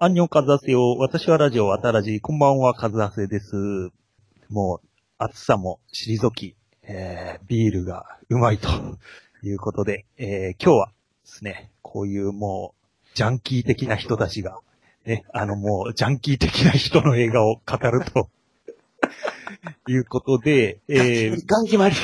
[0.00, 0.94] アンニョンカズハセよ。
[0.96, 2.20] 私はラジオ、わたらじ。
[2.20, 3.90] こんばんは、カズハセです。
[4.48, 4.86] もう、
[5.18, 8.68] 暑さも退き、えー、ビールがうまいと
[9.42, 10.92] いうことで、えー、今日はで
[11.24, 14.60] すね、こういうもう、ジャンキー的な人たちが、
[15.04, 18.30] ね、あのもう、ジャンキー的な人の映画を語ると、
[19.90, 21.96] いうことで、えー、ガン決まり。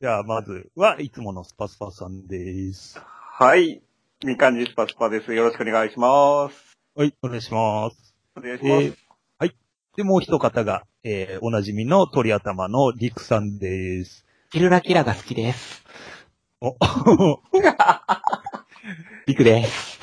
[0.00, 2.98] じゃあ、まずは、いつものスパスパさんです。
[3.36, 3.82] はい。
[4.24, 5.34] みかんじスパスパです。
[5.34, 6.78] よろしくお願いします。
[6.94, 8.14] はい、お願いします。
[8.36, 8.84] お願いします。
[8.84, 8.94] えー
[9.40, 9.56] はい。
[9.96, 14.24] で、もう一方が、えー、おなじみの鳥頭のリクさんです。
[14.52, 15.82] キルラキラが好きです。
[16.60, 16.76] お、
[19.26, 19.98] リクです。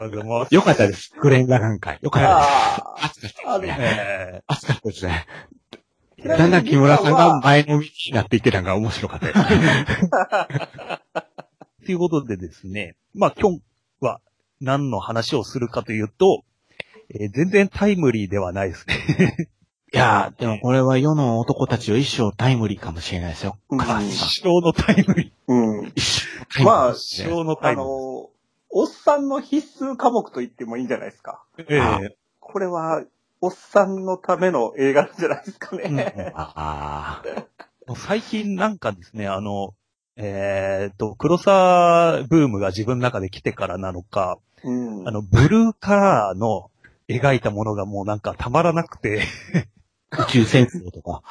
[0.00, 0.54] ありがとうございます。
[0.54, 1.12] よかったです。
[1.20, 1.98] グレンラガン会。
[2.00, 2.48] よかったです。
[2.48, 3.84] あ熱かったあですね。
[4.00, 5.26] え熱かったですね。
[6.24, 9.40] だんだん木村さんが前の道になっていってたのが面白かったです。
[11.82, 13.62] ー、ということでですね、まあ今日
[14.00, 14.20] は
[14.60, 16.44] 何の話をするかというと、
[17.10, 19.50] えー全然タイムリーではないですね。
[19.92, 23.58] いやー、でもこれは世の男たちを一生タイムリーかもしれないですよ。
[23.70, 25.92] うん一生のタイムリうん。
[25.96, 26.94] 一生まあー。
[26.94, 27.88] 一生のタあイムリー。
[27.88, 28.30] の、
[28.72, 31.42] おっさんの必須科目と言ってもいいんじゃないですか。
[31.68, 33.04] えあーこれは、
[33.40, 36.32] おっさんのための映画じゃないですかね。
[36.36, 37.22] あ
[37.86, 39.74] もう最近なんかですね、あの、
[40.22, 45.08] えー、と、黒沢ブームが自分の中で来てからなのか、うん。
[45.08, 46.70] あの、ブルーカラーの
[47.08, 51.22] 描いたものがもうなんかたまらなくて、ー宇宙戦争とか、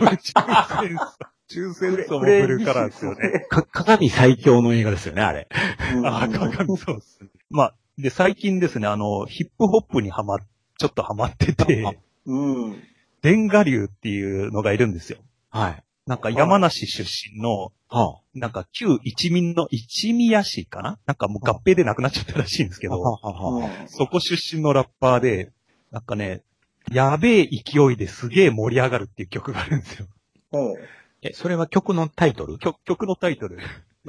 [0.00, 0.98] 宇宙戦争、宇
[1.46, 3.46] 宙戦争もブルーカラーですよね。
[3.48, 5.48] か、鏡最強の映画ですよね、あれ。
[5.94, 7.28] うんあ、鏡そうっすね。
[7.50, 12.82] まあ、で、最近ですね、あの、ヒップホップにはま、ちょっとハマってて、うん。
[13.22, 15.18] デンガ流っていうのがいるんですよ。
[15.50, 15.84] はい。
[16.08, 20.98] なんか山梨出身の、はなんか旧一民の一宮市かな？
[21.04, 22.90] なんかもう合併で亡くなっちゃったらしいんですけあ。
[22.90, 25.52] ど、はあはあそこ出身のラッパーで、
[25.90, 26.42] なんかね、
[26.90, 30.06] やべえ勢いですげえ盛り上がるっていう曲があるんですよ。
[30.52, 30.74] うん
[31.20, 32.58] え、それは曲のタイトル？
[32.58, 33.58] 曲曲のタイトル。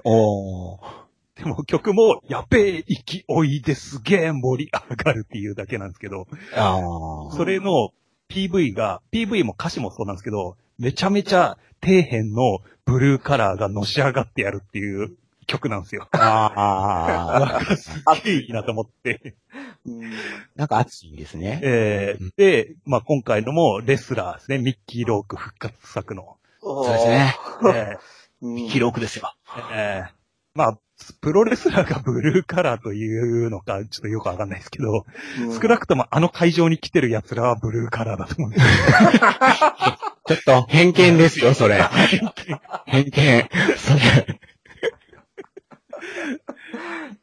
[0.06, 0.80] おー。
[1.36, 7.36] でも曲も、やべえ勢いですげえ盛り上がるっていうだけなんですけど、ああ。
[7.36, 7.92] それの
[8.30, 16.08] PV が、PV も歌詞もそうなんですけど、めちゃめちゃ底辺のブルーカラーがのし上がってやるっていう曲なんですよ。
[16.12, 17.66] ああ。
[17.76, 19.36] すっげえいいなと思って。
[19.86, 20.12] うん
[20.56, 21.60] なんか熱いんですね。
[21.64, 24.58] えー、で、まあ今回のもレスラーですね。
[24.58, 26.38] ミッキー・ローク復活作の。
[26.62, 27.36] そうですね。
[27.74, 27.98] え
[28.42, 29.34] うん記録ですよ。
[29.46, 30.12] ーえー
[30.54, 30.80] まあ、
[31.22, 35.06] プロレスラーがブルーカラーというのか、ちょっとよくわかんないですけど、
[35.42, 38.72] うん少なくともあの会場に来てる奴らはブルーカラーだと思うんですよ。
[40.28, 41.82] ちょっと偏見ですよ、それ。
[42.86, 43.50] 偏見。
[43.78, 44.40] それ。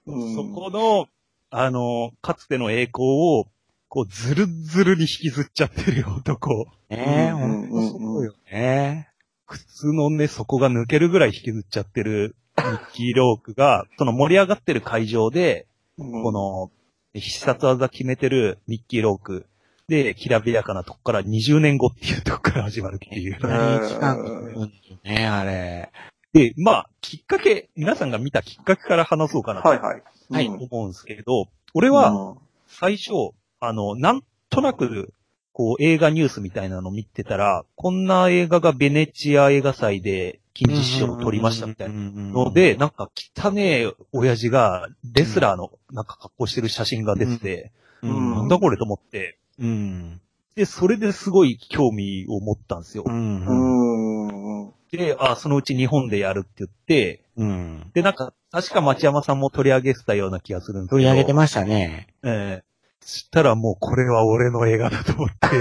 [0.07, 1.09] うんそこの、
[1.51, 3.05] あの、かつての栄光
[3.39, 3.47] を、
[3.89, 6.67] こう、ずるずるに引きずっちゃってる男。
[6.91, 9.09] ねえ、ほうんうんんとそうよね。
[9.47, 15.67] 靴のね、底が抜けるぐらい引きずっちゃってるミッキー・ロークが、その盛り上がってる会場で、
[15.99, 16.71] うんこの、
[17.19, 19.47] 必殺技決めてるミッキー・ローク
[19.89, 23.39] で、きらびやかなとこから20年後っていうとこから始まるっていう。
[23.41, 24.73] 何時間かかるん
[25.05, 25.93] ね、あれ。
[26.33, 30.03] で、まあ、きっかけ、皆さんが見たきっかけから話そうかなとはいはい。
[30.29, 33.13] はいうん思うんですけど、俺は、うん最初、
[33.61, 35.15] あの、なんとなく、
[35.57, 47.73] こう、映画ニュースみたいなの見てたら、こんな映画がベネチア映画祭で金獅子賞を取りましたみたいななの、で、なんか汚ねえ親父がレスラーのなんか格好してる写真が出てて、
[48.03, 50.21] うんなんだこれと思って、うん。
[50.57, 53.11] で、それですごい興味を持ったんですよう。
[53.11, 54.73] ん。
[54.93, 57.91] で、あ、そのうち日本でやるって言って、うん。
[57.95, 60.97] で、なんか、確か町山さんも取り上げてたような気がするんですけど。
[60.97, 62.09] 取り上げてましたね。
[62.23, 62.76] ええ
[63.07, 65.57] したらもうこれは俺の映画だと思って、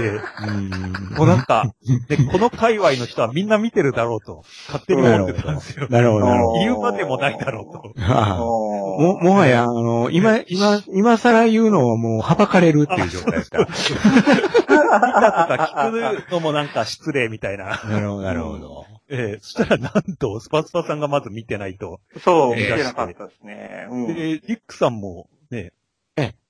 [0.48, 0.70] うん。
[1.16, 1.72] もうなんか、
[2.08, 5.86] で、この界隈の人はみんな見てるだろうと、勝手に思ってたんですよ。
[5.88, 6.60] なるほど、なるほど。
[6.60, 8.00] 言うまでもないだろうと。
[8.02, 13.58] もも、もはや、あの、今、今、今更言うのはもう、はばかれるっていう状態ですか。
[13.60, 17.80] 見たとか聞くのもなんか失礼みたいな。
[17.84, 18.86] なるほど、なるほど。
[19.08, 22.00] ええそしたらなんと、スパスパさんがまず見てないと。
[22.24, 23.86] そう、見えーてなかったですね。
[23.88, 24.14] うん。
[24.14, 25.72] で、リックさんもね、え、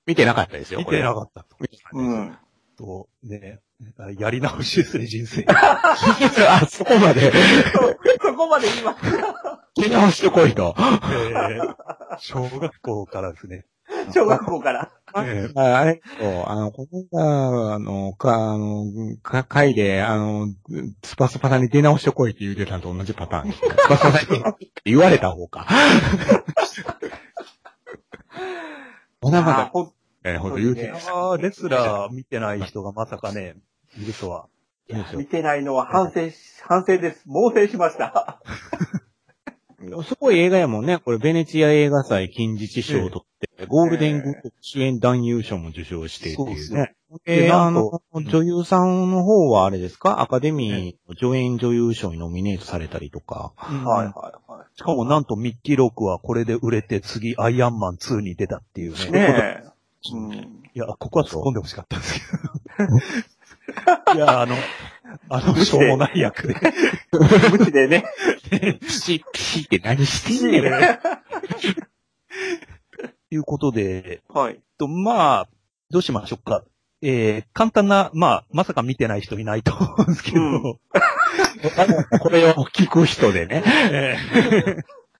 [0.07, 1.57] 見てなかったですよ、見これてなかったと。
[1.93, 2.37] うん。
[2.77, 3.59] と、ね、
[4.17, 5.45] やり直しですね、人生。
[5.51, 7.31] あ、そこまで、
[8.21, 8.99] そこまで言います。
[9.81, 10.75] 見直してこいと。
[10.79, 11.61] ええ
[12.19, 13.65] 小学校からですね。
[14.13, 14.91] 小学校から。
[15.17, 18.85] えああれ、そう、あの、この間、あの、か、あの、
[19.21, 20.47] か、会で、あの、
[21.03, 23.51] スパスパさんに出直してこいって言うてたのと同じパターン。
[23.51, 24.43] スパスパさんに
[24.85, 25.67] 言われた方か。
[29.21, 29.93] まだまだ、あほん
[30.27, 33.55] えーほんと言うてねあーレスラー見てない人がまさかね、
[33.99, 34.47] いるとは。
[35.15, 37.23] 見てないのは反省し、反省です。
[37.25, 38.41] 猛省しました。
[40.03, 40.97] すごい映画やもんね。
[40.97, 46.95] これ、ベネチア映画祭金字賞を取って、ゴールデングローブ主演男優賞も受賞してっていうね。
[47.25, 50.19] でで、あなんとの、女優さんの方はあれですか？
[50.21, 53.53] アカデミーの助演女優賞にノミネートされたりとか。
[53.69, 54.13] うんはいはい
[54.51, 59.63] はしかもなんとミッキーロークはこれで売れて次アイアンマン2に出たっていうね。
[60.11, 60.15] い。
[60.15, 60.39] ねえ。
[60.41, 60.47] うん。
[60.73, 62.21] いや、ここは突っ込んでほしかったんですけ
[62.85, 62.97] ど。
[64.15, 64.55] いや、あの、
[65.29, 66.55] あの、しょうもない役で。
[67.51, 68.05] 無知でね。
[68.81, 69.23] ピシ
[69.61, 70.63] って何してんねん。
[70.63, 70.69] と
[73.31, 74.59] いうことで、はい。
[74.77, 75.47] と、まあ、
[75.89, 76.63] どうしましょうか。
[77.01, 80.61] えー、簡単な、まあ、まさか見てない人いないと思うんですけど、うん
[82.19, 83.63] これを聞く人でね。
[83.91, 84.17] え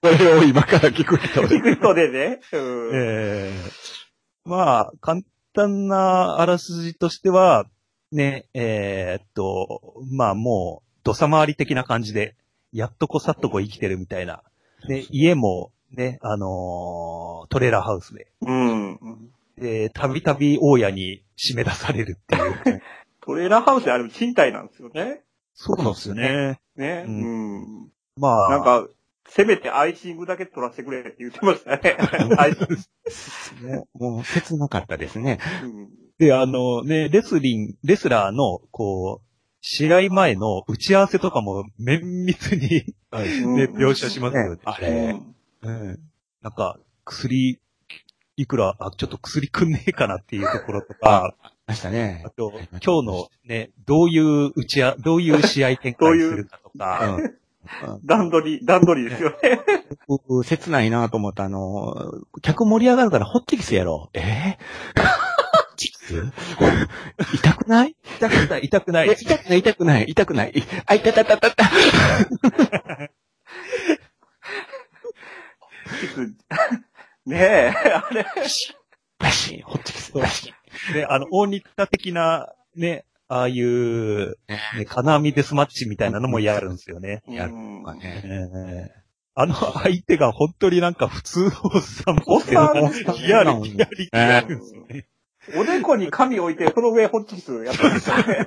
[0.00, 1.56] これを今から聞く人で。
[1.56, 2.40] 聞く人でね。
[2.52, 4.07] うんーえー
[4.48, 5.22] まあ、簡
[5.54, 7.66] 単なあらすじとしては、
[8.10, 12.34] ね、えーっと、まあもう、土佐回り的な感じで、
[12.72, 14.42] やっとこさっとこ生きてるみたいな。
[14.88, 18.30] で、家も、ね、あのートレーラーハウスで。
[18.42, 18.98] うん。
[19.58, 22.82] で、たびたび大家に締め出されるっていう。
[23.20, 25.22] トレーラーハウスあれ賃貸なんですよね。
[25.54, 26.60] そうなんですよね。
[26.76, 27.04] ね。
[27.06, 27.92] ううん。
[28.16, 28.86] まあ、なんか、
[29.28, 31.96] せめてアイシングだけ取らせてくれって言ってましたね。
[32.38, 32.58] アイシ
[33.54, 35.38] ングもう、もう切なかったですね。
[35.62, 35.88] うん
[36.18, 39.26] で、あのね、レスリング、レスラーの、こう、
[39.60, 42.68] 試合前の打ち合わせとかも綿密に、
[43.14, 44.60] ね、うん描写しますよね。
[44.64, 45.20] あれ、
[45.62, 46.00] うんうん。
[46.42, 47.60] なんか、薬、
[48.36, 51.36] いくら、あ、ちょっと薬くんねえかなっていうところとか、
[51.66, 52.30] ましたねあ。
[52.30, 52.52] と、
[52.84, 57.38] 今日のね、どういう打ちあ、どういう試合展開するかとか、うん
[58.04, 59.60] 段取り、段取りですよね。
[60.06, 61.94] 僕、切ないなと思ったあの、
[62.42, 64.10] 客盛り上がるからホッチキスやろ。
[64.14, 65.06] えー、ホ
[65.72, 66.32] ッチキス？
[67.34, 67.96] 痛くない？
[68.16, 69.12] 痛くない、痛くないえ。
[69.12, 70.64] 痛くない、痛くない、痛くない。
[70.86, 71.70] あ、痛たたたた。
[77.26, 78.26] ねえ、あれ。
[79.18, 80.54] バシン、ホッチキス、バシ
[80.90, 80.94] ン。
[80.94, 87.22] で、あの、大仁田的な、ね、ああいう、ね、金網デスマッチみたいなのもやるんですよね。
[87.28, 88.22] やるうんとかね。
[88.24, 89.08] ええ
[89.40, 95.06] あの相手が本当になんか普通のおっさんっぽくておっさんリアリ、リアリってやるんですよね。
[95.54, 98.46] おでこに紙置いて、その上ホッチキスやったんですよね。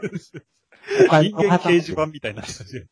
[1.29, 2.85] 人間掲示板みたいになってたし。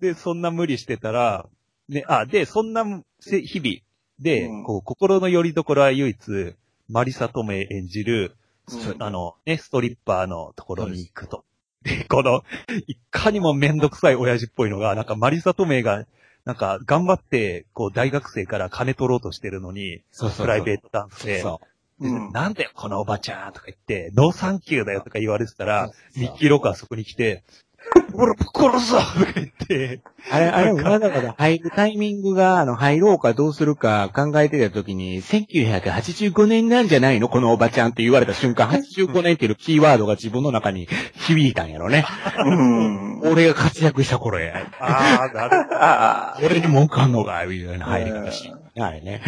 [0.00, 1.48] で、そんな無理してたら、
[1.88, 2.84] ね、あ、で、そんな
[3.20, 3.76] せ日々
[4.18, 6.54] で、うんこう、心の拠り所は唯一、
[6.88, 8.36] マリサ・トメイ演じる、
[8.68, 11.44] うんあの、ね、ストリッパーのところに行くと。
[11.82, 12.42] で、この、
[12.86, 16.06] いかにもめんどくさい親父っぽいのが、なんかマリサ・トメイが、
[16.44, 20.46] なんか頑張って、こう、大学生から金取ろうとしてるのに、そうそうそう。
[20.46, 26.18] プライベートダンスで、そでうんなんだよ、このおばちゃんとか言って、 no thank you だよとか言われてたら、う。
[26.18, 27.44] ミッキー・ロークはそこに来て、
[28.14, 30.00] 俺、殺すぞとか言って、
[30.30, 37.28] あれ、あれ、わざわざ入るタイミングが、あの、入ろうかどうするか考えてた時に、1985年なんじゃないの？
[37.28, 40.88] このおばちゃんって言われた瞬間、85年っていうキーワードが自分の中に
[41.26, 42.04] 響いたんやろね。
[42.44, 43.20] うん。
[43.20, 44.66] 俺が活躍した頃や。
[44.78, 48.52] ああ、なるああ、俺に文句あんのかみたいな入り方し。
[48.78, 49.22] あれね。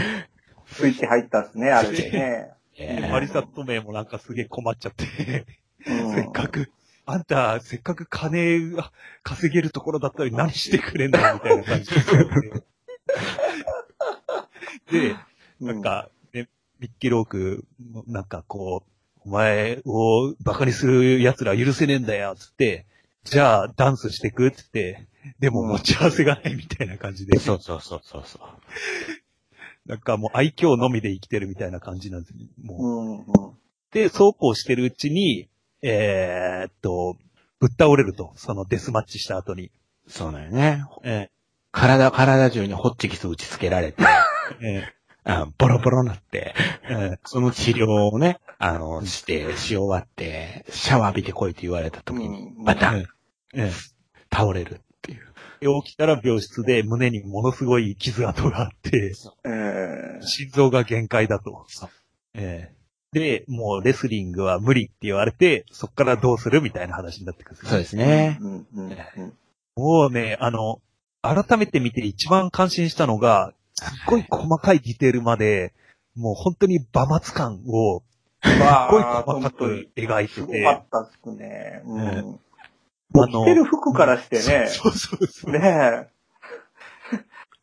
[0.66, 2.48] スイッチ入ったっすね、あれでね。
[2.78, 5.44] えーマリサトメもなんかすげえ困っちゃって、
[5.86, 6.70] うんせっかく、
[7.06, 8.90] あんた、せっかく金が
[9.22, 11.90] 稼げるところだったのに何してくれんだよみたいな感じ
[14.90, 15.10] で。
[15.10, 15.16] で、
[15.60, 16.48] なんか、ね、
[16.80, 17.64] ミッキーローク、
[18.06, 18.90] なんかこう、
[19.26, 22.86] お前をバカにする奴ら許せねえんだよ、つって、
[23.24, 25.06] じゃあダンスしてくっつって、
[25.38, 28.42] でも持ち合わせがないみたいな感じで、そうそうそうそうそう。
[29.86, 32.46] なんかもう愛嬌のみで生きてるみたいな感じなんですね。
[32.62, 33.18] もううん。
[33.18, 33.24] うん。
[33.92, 35.48] で、そうこうしてるうちに、
[35.86, 37.18] えーっと、
[37.60, 39.70] ぶっ倒れると、そのデスマッチした後に。
[40.08, 40.82] そうだよね。
[41.02, 41.28] え
[41.72, 44.02] 体、体中にホッチキス打ち付けられて、
[44.62, 44.94] ーえ。
[45.24, 47.18] あボロボロになって、ーえ。
[47.26, 52.64] その治療をね、あの、して、し終わって、シャワー浴びてこいって言われた時に、うん。
[52.64, 53.04] バタン、ー
[53.54, 53.70] え
[54.32, 55.34] 倒れるっていう。
[55.60, 59.12] ー起きたら病室で胸にものすごい傷跡があって、
[59.44, 61.66] えー心臓が限界だと。
[62.32, 62.83] えー
[63.14, 68.38] で、もうレスリングは無理って言われて、そっからどうするみたいな話になってくるそうですね。
[68.40, 69.32] うんうんうん
[69.76, 70.80] もうね、あの、
[71.20, 75.72] 改めて見て一番感心したのが、すっごい細かいディテールまで、
[76.14, 78.02] もう本当に馬末感を、
[78.44, 81.82] すすごい細本かく描いてすごて、かったっすね。
[81.86, 82.04] うん。
[82.04, 82.22] ね
[83.10, 85.52] もう着てる服からしてね、そうそうそう。
[85.52, 86.14] ねえ。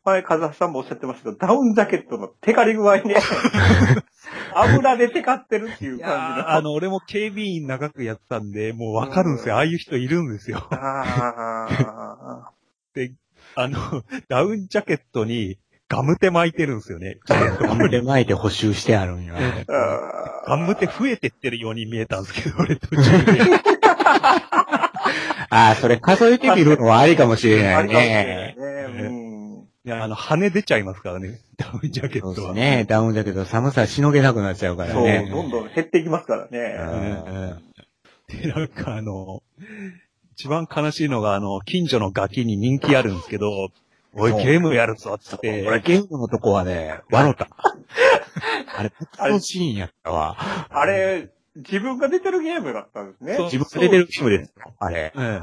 [0.04, 3.14] 前、風橋さんもおっしゃってましたけど、ダウンジャケットのテカり具合ね、
[4.54, 6.48] 油でテカってるっていう感じの。
[6.48, 9.56] ーあの、俺も警備員長くやってたんで、もうわかるんですよ。
[9.56, 10.66] ああいう人いるんですよ。
[10.70, 13.12] あー
[13.54, 17.18] あの、ダウンジャケットにガムテ巻いてるんですよね。
[17.26, 19.34] ガムで巻いて補修してあるんよ。
[19.34, 23.40] ねあーガムテ増えてってるように見えたんですけど、俺途中で。
[25.50, 28.56] ああ、それ数えてみるのはありかもしれないありかもしれないね。
[28.56, 29.06] ね。
[29.06, 29.21] うん。
[29.84, 31.40] いや、あの、羽出ちゃいますからね。
[31.58, 32.54] ダウンジャケッそうトは。
[32.54, 32.84] ですね。
[32.88, 35.28] ダウンだけど寒さしのげなくなっちゃうからそう、ね。
[35.30, 36.58] どんどん減っていきますからうね。
[36.76, 37.62] ん
[38.28, 39.42] で、なんかあの、
[40.34, 43.70] 一番悲しいのが、あの、近所のガキに人気あるんですけど、
[44.14, 45.64] おい、ゲームやるぞ、つって。
[45.66, 47.48] 俺ゲームのとこはね、笑った。
[48.76, 50.36] あれ、特のシーンやったわ。
[50.70, 53.44] あれ、自分が出てるゲームだったんですねそう。
[53.46, 54.74] 自分が出てるゲームですよ。
[54.78, 55.12] あれ。
[55.16, 55.40] え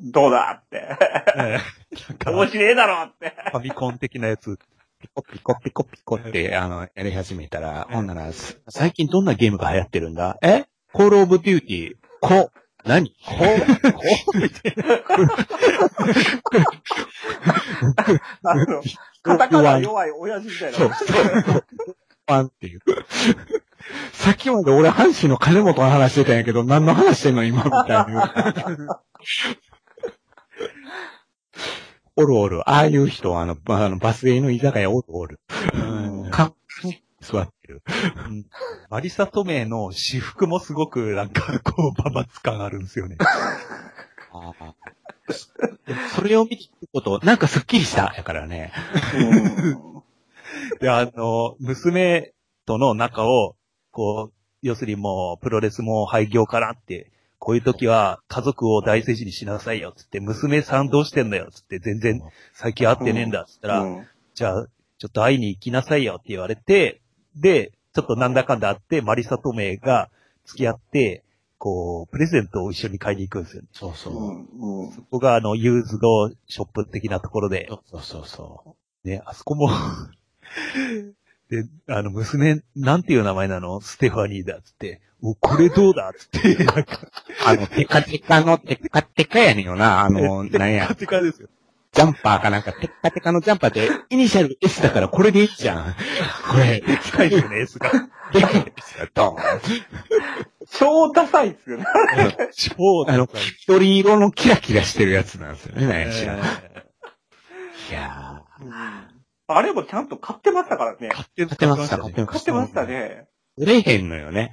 [0.00, 0.76] どうだって。
[0.76, 0.96] え、
[1.36, 1.98] ええ。
[2.08, 3.34] なんか、面白いだろって。
[3.50, 4.58] ファミコン的なやつ。
[5.00, 10.38] ピコピコピコピコって、あの、やり始めたら、ほんなら、す最近どんなゲームが流行ってるんだ？
[10.42, 10.66] え？
[10.92, 12.50] コールオブデューティー、こ、
[12.84, 13.10] 何？
[13.26, 13.44] こ、こ
[18.44, 18.82] あの、
[19.22, 20.78] カタカナ弱い親父みたいな。
[20.78, 21.04] そう、そ
[21.58, 21.64] う。
[22.26, 22.80] パンっていう。
[24.12, 29.02] さっきまで俺、阪神の金本の話してたんやけど、何の話してんの今みたいな。
[32.16, 32.68] おるおる。
[32.68, 35.40] ああいう人は、あの、ばあのバス停の居酒屋おるおる。
[35.74, 35.78] う
[36.26, 36.52] んか
[36.84, 37.82] に座ってる。
[38.28, 38.46] うん
[38.90, 43.16] マリサトメイの私服もすごく、なんか、こう、ババツ感あるんですよね。
[45.86, 48.12] でもそれを見てること、なんかスッキリした。
[48.16, 48.72] やからね。
[49.14, 50.02] うん
[50.80, 52.32] で、あの、娘
[52.66, 53.56] との仲を、
[53.90, 57.10] こう、要するにもう、プロレスも廃業かなって、
[57.44, 62.22] こういう時は家族を大事にしなさいよ、つって、娘さんどうしてんだよ、つって、全然
[62.52, 64.66] 最近会ってねえんだ、つったら、うんじゃあ、
[64.98, 67.02] ちょっと会いに行きなさいよって言われて、
[67.34, 70.08] で、ちょっとなんだかんだあって、マリサトメイが
[70.46, 71.24] 付き合って、
[71.58, 73.68] こう、プレゼントを一緒に買いに行くんですよね。
[73.72, 74.20] そうそうう。
[74.20, 79.68] んうんここがあの、ユーズドショップ的なところで、そうそうそね、あそこも
[81.52, 83.82] で、あの、娘、なんていう名前なの？
[83.82, 87.10] ステファニーだっつって、お、これどうだっつって、なんか、う。
[87.46, 90.00] あの、テカテカの、テカテカやねんよな。
[90.00, 90.94] あの、なんや。
[90.94, 91.48] テカですよ。
[91.92, 95.94] ジャンパーかなんか、テッカテカのジャンパーで、イニシャル S だからこれでいいじゃん。
[96.50, 97.90] これ、近いですよね、S が。
[98.32, 99.36] でかいですよ、ドン。
[100.70, 101.84] 超ダサいっすよね。
[102.56, 103.28] 超あの、
[103.68, 106.38] 緑色のキラキラしてるやつなんですよね、なんや知らん。
[106.38, 106.40] い
[107.90, 108.42] えや
[109.56, 111.10] あれもちゃんと買ってましたからねー。
[111.10, 112.32] 買ってー、買ってました、買ってました。
[112.32, 113.26] 買ってましたね。
[113.56, 114.52] 売れへんのよね。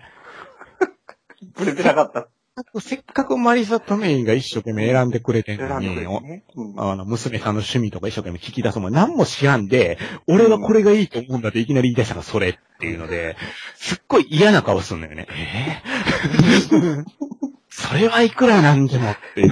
[1.58, 2.28] 売れてなかった。
[2.82, 6.44] せっかくマリサ・トメインが一生懸命選んでくれてんのんでくれてね。
[6.56, 13.38] うんあの、娘さんの趣味とか一生懸命聞き出すもん、何も知らんで、俺がこれがいいと思うんだっていきなり言い出したからそれっていうので、
[13.76, 15.28] すっごい嫌な顔すんのよね。
[15.32, 17.06] えー？
[17.70, 19.50] それはいくらなんでもって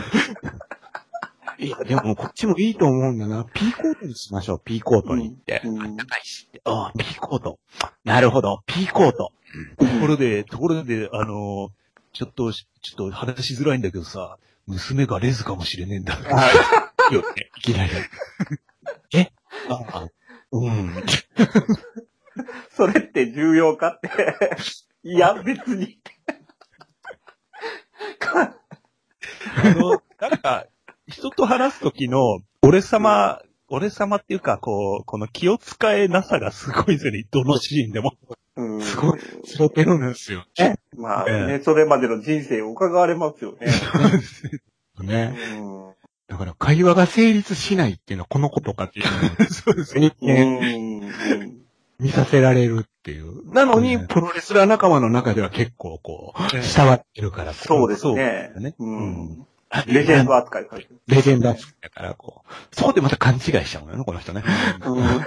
[1.60, 3.44] いや、でもこっちもいいと思うんだな。
[3.46, 5.62] ピーコートにしましょう、ピーコートにって。
[5.66, 6.62] うんあったかいしって。
[6.66, 7.60] ああ、ピーコート。
[8.04, 9.32] なるほど、ピーコート。
[9.80, 11.70] ところで、ところで、あの、
[12.14, 14.38] ちょっと、ちょっと話しづらいんだけどさ、
[14.68, 16.18] 娘がレズかもしれねえんだ。
[16.30, 17.92] あよね、 いきなり。
[19.14, 19.32] え？
[19.70, 20.08] ああ、
[20.52, 21.04] うん。
[22.70, 24.10] それって重要かって。
[25.04, 26.00] いや、別に。
[29.56, 30.68] あの、なんか、
[31.08, 37.26] 人と話すときの、俺様、俺様っていうか、こう、この気を使えなさがすごいですよね。
[37.32, 38.14] どのシーンでも。
[38.56, 40.46] うんすごい、揃ってるんですよ。
[40.58, 40.80] ね。
[40.98, 43.68] まあえね、それまでの人生を伺われますよね。
[45.02, 45.38] ね。
[45.58, 45.88] うん
[46.28, 51.68] だから会話が成立しないっていうのはこのことかっていうのをそうですねうん
[52.00, 53.50] 見させられるっていう。
[53.54, 58.76] なのに、うんプロレスラー仲間の中では結構こう、慕わってるから、こそうですねだね。
[58.78, 59.10] ううん
[59.40, 59.48] ん。
[59.88, 60.68] レジェンド扱い。
[61.08, 62.76] レジェンド扱いだから、こう。
[62.76, 64.44] そこでまた勘違いしちゃうのよね、この人ね。
[64.86, 65.26] うん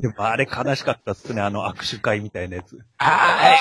[0.00, 1.42] でもあれ悲しかったっすね。
[1.42, 2.78] あの握手会みたいなやつ。
[2.96, 3.56] あ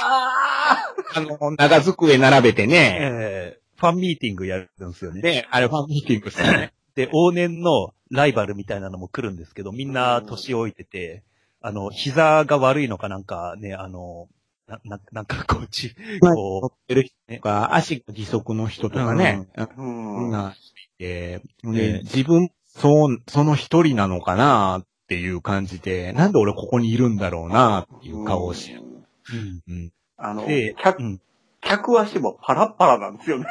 [1.13, 2.97] あ、あの、長机並べてね。
[3.01, 5.21] えーファンミーティングやるんですよね。
[5.21, 6.73] で、あれファンミーティングするね。
[6.95, 11.23] で、往年のライバルみたいなのも来るんですけど、みんな年老いてて、
[11.61, 14.27] あの、膝が悪いのかなんかね、あの、
[14.67, 19.47] な、ななんかこう、ち、乗こってる人とか、足が義足の人とかね。
[19.77, 20.31] うん。
[20.31, 28.81] なして、えでえ自分、そう、その一人なのかなっっていう感じで、なんで俺ここにいるんだろうなっていう顔をしてる。
[28.81, 29.61] うん。
[29.67, 29.91] うん。
[30.17, 31.21] あの、で、客うん。
[31.61, 33.45] 客足もパラッパラなんですよね。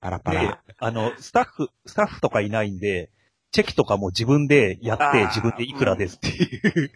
[0.00, 3.10] パラパラあの、スタッフ、スタッフとかいないんで、
[3.50, 6.92] チェキとかも自分でやって自分でいくらですっていう。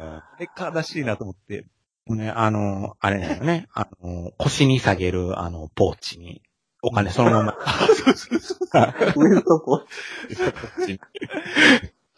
[0.00, 1.66] あれ悲しいなと思って。
[2.14, 3.66] ね、あの、あれだよね。
[3.72, 6.42] あの、腰に下げる、あの、ポーチに、
[6.82, 7.56] お金そのまま。
[7.88, 8.58] そうそうそう。
[9.16, 11.00] ウエストポーチ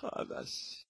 [0.03, 0.87] 悲し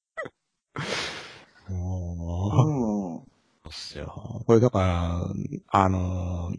[1.69, 3.17] もうん。
[3.19, 3.23] う、
[3.65, 4.43] そうっすよ。
[4.47, 5.23] これだから、
[5.69, 6.53] あの、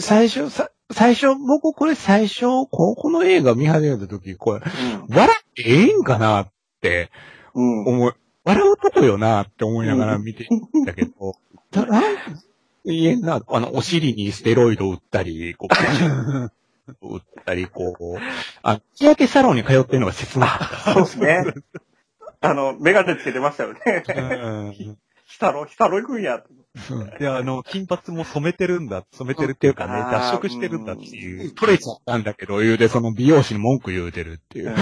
[0.00, 4.64] 最初、さ、最初、僕これ最初、ここの映画見始めた時、これ、
[5.08, 7.10] 笑ってええんかなって
[7.54, 7.84] うん。
[7.84, 7.94] うん。
[7.94, 8.12] 思い、
[8.44, 10.46] 笑うとこよなって思いながら見て
[10.86, 11.36] たけど、
[11.74, 12.02] たなん
[12.84, 15.68] 言えんな、あの、お尻にステロイド打ったり、こ
[17.00, 18.18] う、打ったり、こう、
[18.62, 20.92] あ、日焼けサロンに通ってるのが切なかった。
[20.92, 21.44] そうですね。
[22.40, 24.74] あの、メガネつけてましたよね。
[25.24, 26.36] ヒサロ、ヒサロ行くんや。
[26.36, 27.18] い。
[27.18, 31.52] で、あの、金髪も染めてるんだ、染めてるっていうかね、あー脱色してるんだっていう。
[31.52, 34.74] 取れちゃったんだけど、言うて、その美容師に文句言うてるっていう。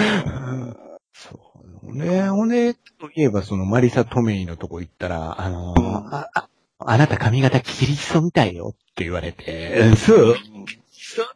[1.12, 1.52] そ
[1.84, 1.96] う。
[1.96, 6.48] ね、ほんで、といえば、その、マリサ・トメイのとこ行ったら、あのーうんあ、あ、
[6.90, 10.36] あなた髪型キリストみたいよって言われて、うんそう。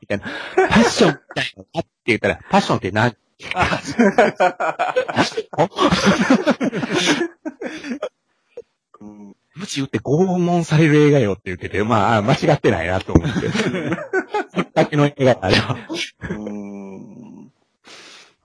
[0.00, 0.25] みたいな。
[0.26, 3.15] ファッションみたいのかって言ったら、ファッションって何？
[9.00, 9.37] うん。
[9.55, 13.49] 無知打って拷問される映画よって言ってて、まあ、間違ってないなと思って。
[14.55, 15.62] そっだけの映画だよ。
[16.31, 17.53] うん。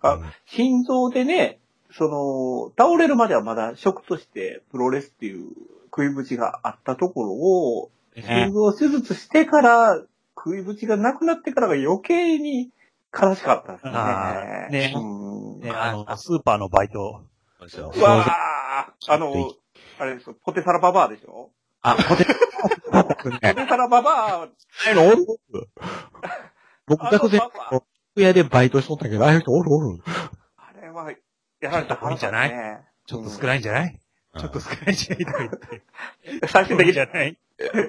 [0.02, 1.60] あ心臓でね、
[1.92, 5.50] その、倒れるまではまだ職としてプロレスっていう
[5.94, 10.02] 食い縁があったところを、心臓手術してから、
[10.36, 12.70] 食い縁がなくなってからが余計に
[13.14, 14.92] 悲しかったですね。
[14.92, 14.94] ね。
[14.96, 15.60] うん。
[15.60, 17.24] ね、あの、スーパーのバイト。
[17.68, 19.52] そううわあ、あの、
[20.00, 20.36] あれですよ。
[20.44, 21.52] ポテサラババアでしょ？
[21.84, 22.34] あ、ポテト、
[22.92, 24.48] ポテサラババア、あ
[24.96, 25.26] のおる
[26.88, 30.00] 僕、学生ババア、屋でバイトしとったけど、ああいう人おるおる。
[30.58, 31.12] あれは、
[31.60, 32.82] やられたいいんじゃないね。
[33.06, 34.00] ちょっと少ないんじゃない、
[34.38, 36.48] ちょっと少ないん じゃないとか言って。
[36.48, 37.38] 最終的にじゃない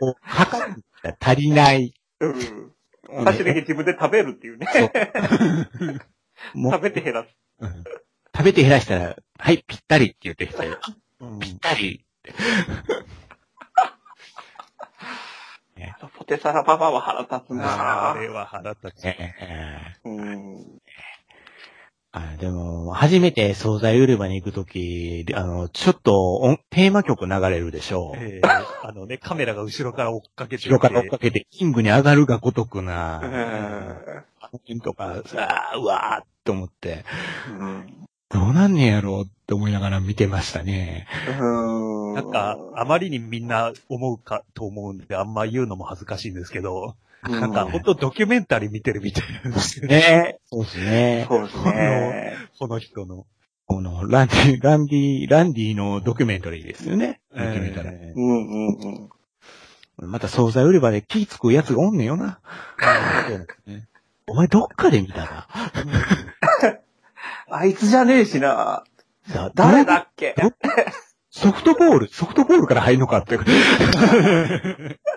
[0.01, 0.85] こう、測る
[1.21, 1.95] 足りない。
[2.21, 2.73] うん。
[3.25, 4.67] 最終的に自分で食べるっていうね。
[6.55, 7.29] もう食べて減らす。
[7.61, 7.85] うん
[8.35, 10.67] 食べて減らしたら、はい、ぴったりって言ってきて、
[11.21, 12.05] うんぴったり。
[16.17, 19.07] ポテサラババアは腹立つなあれは腹立つ。
[19.07, 20.81] ええうん。
[22.15, 28.19] あでも、初めて惣菜売り場に行くとき、あの、ちょっと音テーマ曲流れるでしょう。
[28.19, 30.69] えーあのね、カメラが後ろから追っかけてて。
[30.69, 33.33] 後ろから追っかけて、キングに上がるがごとくな、うん
[34.41, 37.05] あの辺とか、さあ、うわーって思って、
[37.49, 38.09] うん。
[38.29, 41.07] どうなんねやろうって思いながら見てましたね。
[41.41, 42.15] うん。
[42.15, 49.97] なんか、あまりにみんな思うかと思うんで、あんま言うのも恥ずかしいんですけど、うん、なんか、ほんとドキュメンタリー見てるみたいなんですよね。
[49.99, 51.27] ねそうですね。
[51.29, 52.37] そうですね。
[52.59, 53.27] この人の。
[53.67, 57.21] この、ランディ、ランディ、ランディのドキュメンタリーですよね。
[57.31, 57.93] ドキュメンタリー。
[57.93, 58.31] えうんう
[58.73, 59.09] ん
[60.01, 60.11] うん。
[60.11, 62.41] また惣菜売り場で気つくやつがおんねんよな。
[64.27, 65.47] お前どっかで見たな。
[67.49, 68.83] あいつじゃねえしな。
[69.55, 70.35] 誰だっけ？
[70.37, 70.51] ど
[71.31, 73.39] ソフトボール、ソフトボールから入るのかって。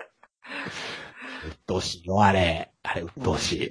[1.46, 2.70] うっとうしいよ、あれ。
[2.82, 3.70] あれ、うっとうしい。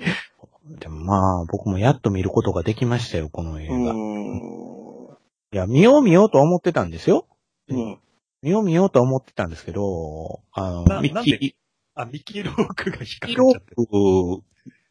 [0.79, 3.73] でもまあ、僕もやっと見ることができましたよ、この映画。
[3.73, 5.17] いうん。
[5.51, 7.27] や、見よう見ようと思ってたんですよ。
[7.69, 7.99] うん。
[8.41, 11.55] 見よう見ようと思ってたんですけど、あの、なミッキー
[11.95, 13.51] あ、ミッキーロークが引っかかっちミッキーロ。
[13.51, 14.43] ーク、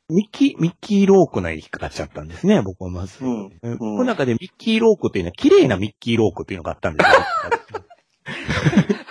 [0.08, 3.24] ミッキー、ミッキーローク内に引っかかっちゃったんですね、僕はまず。
[3.24, 7.16] うんうんこの中でミッキーロークっていうのは、綺麗なミッキーロークっていうのがあったんですよ。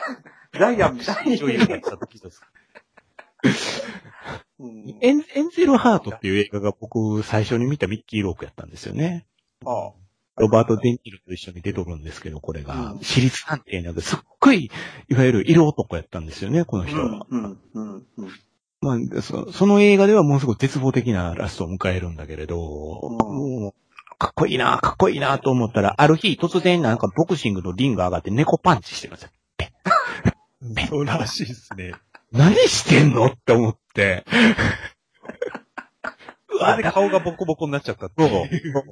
[0.59, 1.37] ダイアンみたいに。
[4.59, 9.25] うんエンエンゼルハートっていう映画が僕最初に見たミッキーロークやったんですよね。
[9.65, 9.91] ああ
[10.37, 12.95] ロバート・デンニールと一緒に出とるんですけど、これがう。
[12.95, 14.71] ん私立探偵なんかすっごい、
[15.09, 17.27] いわゆる色男やったんですよね、この人は。
[17.29, 17.59] うん。
[17.73, 18.07] うん。
[18.17, 18.31] うん。
[18.81, 29.29] まあそ、その映画ではものすごく絶望的なラストを迎えるんだけれど、んもう、かっこいいな、かっこいいなと思ったら、ある日突然なんかボクシングのリング上がって猫パンチしてるんですよ。
[30.89, 31.93] そうらしいですね。
[32.33, 34.25] 何してんのって思って。
[36.53, 38.83] うそれで顔がボコボコになっちゃったっていう。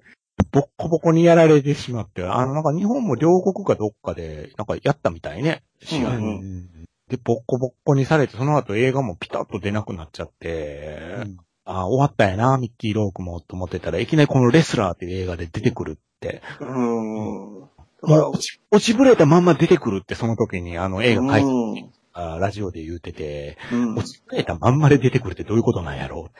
[0.51, 6.09] ボッコボコにやられてしまって、あの、なんか日本も両国かどっかで、なんかやったみたいね、試合。
[6.09, 6.69] うんうん
[7.09, 11.25] で、ボッコボッコにされて、その後映画もピタッと出なくなっちゃって、
[11.65, 17.57] あ終わったやな、ミッキーロークもと思ってたら、いきなりこのレスラーっていう映画で出てくるって、うん。
[17.63, 17.69] う
[18.01, 26.29] 落ち落ちぶれたまんま出てくるって、その時に、あの、映画書いて、うんあラジオで言ってて、うん落ちぶれたまんまで出てくるってどういうことなんやろ？
[26.29, 26.31] う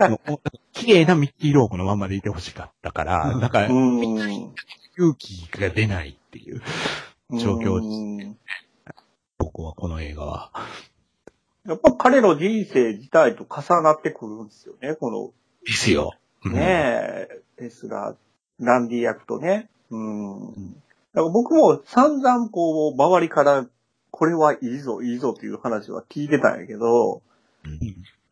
[0.72, 4.54] 綺麗なミッキーロークのまんまでいてほしかったから、なんか、うん
[4.96, 6.60] 勇気が出ないっていう
[7.38, 8.26] 状況です。
[8.26, 8.36] うん
[9.38, 10.52] 僕はこの映画は。
[11.66, 15.32] やっぱ彼の人生自体と重なってくるんですよね、この
[15.64, 16.12] ですよ。
[16.44, 18.16] うんねえ、ですが、
[18.58, 19.68] ランディ役とね。
[19.90, 20.72] うん。
[21.14, 23.66] だから僕も散々こう、周りから、
[24.10, 27.22] これはいいぞ、いいぞという話は聞いてたんやけど、
[27.64, 27.80] うん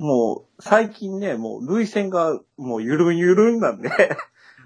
[0.00, 3.90] もう最近ね、もう類線がもうゆるんゆるんなんで、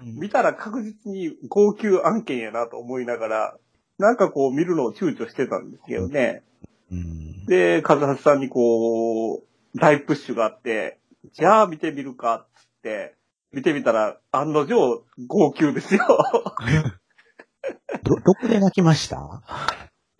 [0.03, 3.57] 見たら確実に高級案件やなと思いながら、
[3.97, 6.43] なんかこう見るのを躊躇してたんですけどね。
[6.91, 9.43] うんで、和橋さんにこう、
[9.79, 10.99] 大プッシュがあって、
[11.33, 13.15] じゃあ見てみるかっつって、
[13.51, 16.05] 見てみたら、案の定、号泣ですよ。
[18.03, 19.41] ど、どこで泣きました？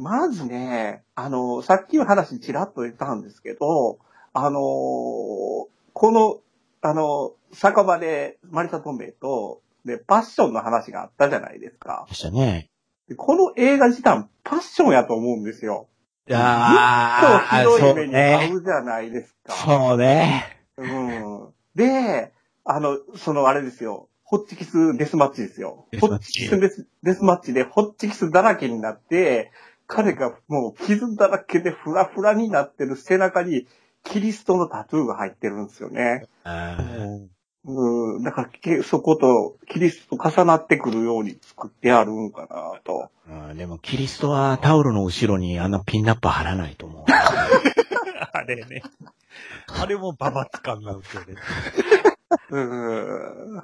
[0.01, 3.99] まずね、あの、さっきの話ちらっと言ったんですけど、
[4.33, 5.69] あのこ
[6.11, 6.39] の、
[6.81, 12.05] あの、酒場でマリサトンベイと、で、パッションの話があったじゃないですか。
[12.09, 12.69] でしたね。
[13.07, 15.87] でこの映画自体、パッションやと思うんですよ。
[16.31, 18.51] ああ、結構ひどそいう目に遭ね。
[18.53, 19.53] うじゃないですか。
[19.53, 20.65] そうね。
[20.77, 21.53] うん。
[21.75, 24.09] で、あの、そのあれですよ。
[24.23, 25.85] ホッチキスデスマッチですよ。
[25.99, 29.51] ホッチチキスデスデスマッチでホッチキスだらけになって、
[29.93, 33.67] 彼がもう傷だらけでフラフラになってる背中に
[34.03, 36.25] キリストのタトゥーが入ってるんですよね。
[36.43, 37.27] あー
[37.65, 38.23] うん。
[38.23, 43.11] だからけそことキリスト重なってくるように作ってあるんかなと。
[43.29, 47.05] うんでも、キリストはタオルの後ろにあんなピンナップ貼らないと思う。
[48.33, 48.81] あれね。
[49.79, 51.35] あれもババツ感なんですよね。
[52.49, 53.63] うん。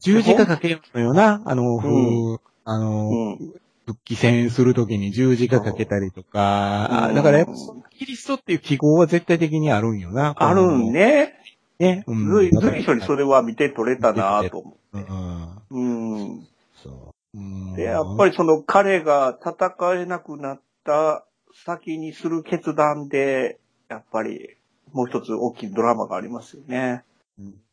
[0.00, 3.60] 十字架かけるのよな、あの、うふあの、うん。
[3.90, 7.52] 復帰戦するときに十字架かけたりとか、だからやっぱ、
[7.90, 10.34] キリストっていう記号は絶対的にあるんよな。
[10.36, 11.34] あるんね。
[11.78, 12.04] ね。
[12.06, 15.02] うん随随所にそれは見て取れたなと思うん。
[15.02, 15.06] う。
[15.70, 15.80] う
[16.40, 16.46] ん。
[16.82, 17.38] そう。
[17.38, 21.24] うんで、やっぱりその彼が戦えなくなった
[21.64, 24.56] 先にする決断で、やっぱり
[24.92, 27.02] もう一つ大きいドラマがありますよね。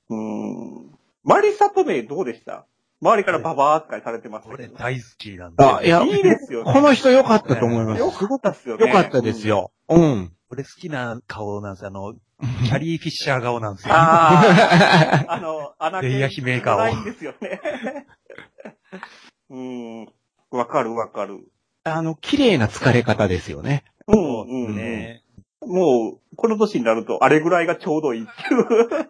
[0.09, 0.91] うん。
[1.23, 2.65] マリサトメイどうでした？
[3.01, 4.73] 周りからババー扱いされてましたけど。
[4.73, 5.63] 俺大好きなんで。
[5.63, 7.99] あ、いや、いいですよねこの人良かったと思います。
[7.99, 8.87] よかったっすよね。
[8.87, 9.71] 良かったですよ。
[9.87, 10.33] うん。
[10.49, 11.87] 俺好きな顔なんですよ。
[11.89, 12.13] あの、
[12.65, 13.91] キャリーフィッシャー顔なんですうん。
[13.91, 13.95] よ。
[13.97, 17.61] ああ、 あの、穴レイヤ姫顔ないんですよね。
[19.49, 20.05] うん。
[20.49, 21.47] わかるわかる。
[21.83, 23.83] あの、綺麗な疲れ方ですよね。
[24.07, 24.75] うん、うん、うん。
[24.75, 25.23] ね。
[25.61, 29.09] もう、この年になると、あれぐらいがちょうどいいっていう。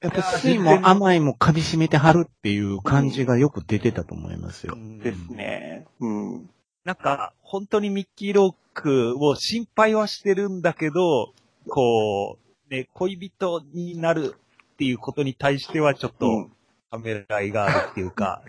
[0.00, 4.76] やっぱ酸いも甘いも噛み締めてはるっていう感じがよく出てたと思いますよ。
[5.02, 5.86] ですね。
[6.00, 6.50] うん。
[6.84, 11.32] なんか、本当にミッキー・ロックを心配はしてるんだけど、
[11.68, 12.38] こ
[12.70, 14.34] う、ね、恋人になる
[14.72, 16.52] っていうことに対してはちょっとうん。
[16.90, 18.42] ためらいがあるっていうか、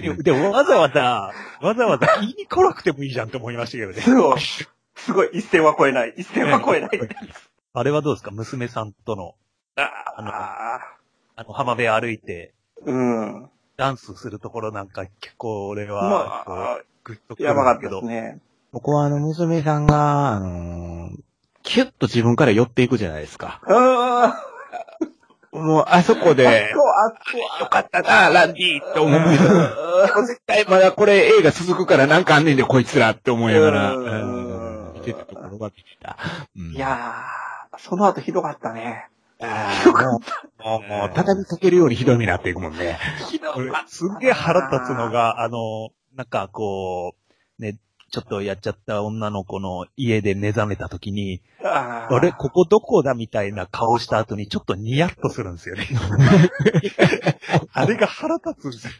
[0.00, 4.00] で もでもわざわざ、わざわざ言いに来なくてもいいじゃんって思いましたけどね。
[4.00, 4.40] すごい。
[4.40, 5.30] すごい。
[5.34, 6.14] 一線は超えない。
[6.16, 6.90] 一線は超えない。
[7.74, 8.30] あれはどうですか？
[8.32, 9.34] 娘さんとの、
[9.76, 10.80] あ
[11.36, 13.50] あの、浜辺歩いて、ーうん。
[13.76, 18.40] ダンスするところなんか結構俺まは、こうあ、グッとくるやばかっんだけですね。
[18.72, 21.20] 僕はあの、娘さんが、あのー
[21.62, 23.60] キュッと自分から寄っていくじゃないですか。
[23.66, 24.40] あ
[25.50, 27.14] もう、あそこあ、で、あっこ、あっ
[27.58, 36.16] こ、よかったな、ランディって思う絶対まだこれ映画続くからなんかあんねんで、こいつらって思いながら、うんうん見てたところが見てた。
[36.56, 39.08] うんいやー、その後ひどかったね。
[39.40, 42.98] あーもう、もう、もう、畳みかけるようにひどい目になっていくもんね。
[43.28, 47.14] ひど俺すんげえ腹立つのが、あの、なんかこ
[47.58, 47.78] う、ね、
[48.10, 55.86] ちょっとやっちゃった女の子の家で目覚めた時に、あれ、ここどこだみたいな顔した後にちょっとニヤッとするんですよね。
[57.72, 58.92] あれが腹立つんですよ。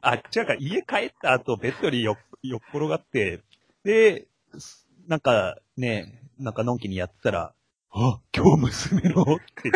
[0.00, 3.40] あ、違うか、家帰った後ベッドによよっ転がって、
[3.84, 4.26] で、
[4.58, 7.52] すなんかね、なんかのんきにやってたら、
[8.00, 9.24] あ、今日娘のっ
[9.60, 9.72] て。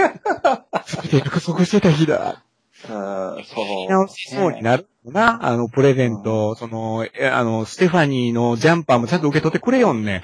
[0.87, 2.45] それで約束してた日だ。
[2.89, 2.93] う
[3.41, 3.91] んそう。
[3.91, 5.45] 直しそうになるな？
[5.45, 10.23] あの、プレゼント、その、えあの、ステファニーのジャンパーもちゃんと受け取ってくれよんね。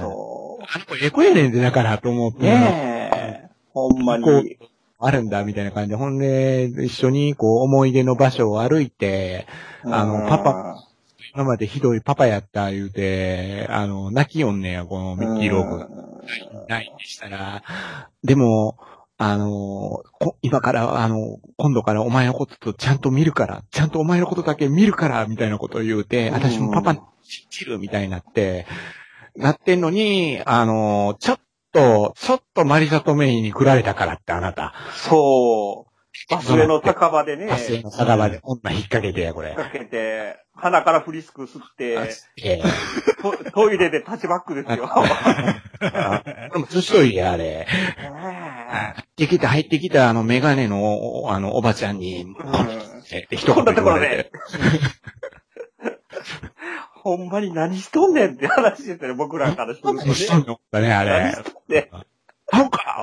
[0.00, 2.34] そあの子、えこやねんで、だから、と思っう。
[2.34, 2.42] て。
[2.44, 3.48] ねえ。
[3.72, 4.58] ほんまこうに。
[4.98, 5.96] あるんだ、みたいな感じで。
[5.96, 9.46] ほんで、一緒に、こう、思い出の場所を歩いて、
[9.84, 10.84] あのうんパパ。
[11.34, 16.17] 今までひどいパパやった、言うて、あの、泣きよんねや、このミッキーローグ。
[16.68, 17.62] ないでしたら、
[18.22, 18.78] でも、
[19.16, 28.66] あの、こ今から、あの、今度からお前のこととちゃんと見るから、ちゃんとお前のことだけ見るから、みたいなことを言うて、うん私もパパ信じるみたいになって、
[29.36, 31.40] なってんのに、あの、ちょっ
[31.72, 34.74] と、ちょっとマリサとメインに来られたからってあなた。
[34.94, 35.87] そう。
[36.30, 39.54] バスへの高場でね、バスへの酒場で女引っ掛けてや、これ。
[39.54, 41.96] かけて、鼻からフリスク吸って、
[42.42, 42.62] ええ
[43.22, 44.88] トトイレでタッチバックですよ。
[46.52, 47.44] でも、女子トイレあれ。
[47.44, 47.66] ね
[48.68, 52.34] 入ってきた、入ってきた、あの、メガネの、あの、おばちゃんに、えうん
[53.10, 54.32] え一言言われて。
[57.02, 60.14] ほんまに何しとんねんって話してね、僕らからするとね。
[60.14, 61.42] しとんのかね、あ何れし。
[61.44, 62.17] とんねん。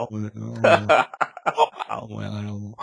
[0.09, 0.29] 思いな
[0.61, 1.11] がら。
[2.01, 2.77] 思いながらも。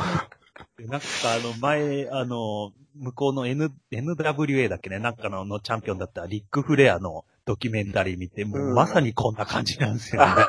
[0.79, 10.33] でなんかあの、前、あの、向こうの N、NWA だっけね、なんかののチャンピオンだったリック・フレアのドキュメンタリー見て、もううんまさにこんな感じなんですよね。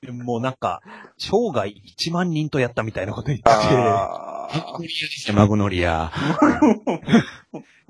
[0.00, 0.80] でもうなんか、
[1.16, 4.48] 生涯1万人とやったみたいなこと言ってあ
[5.32, 6.12] う、マグノリア。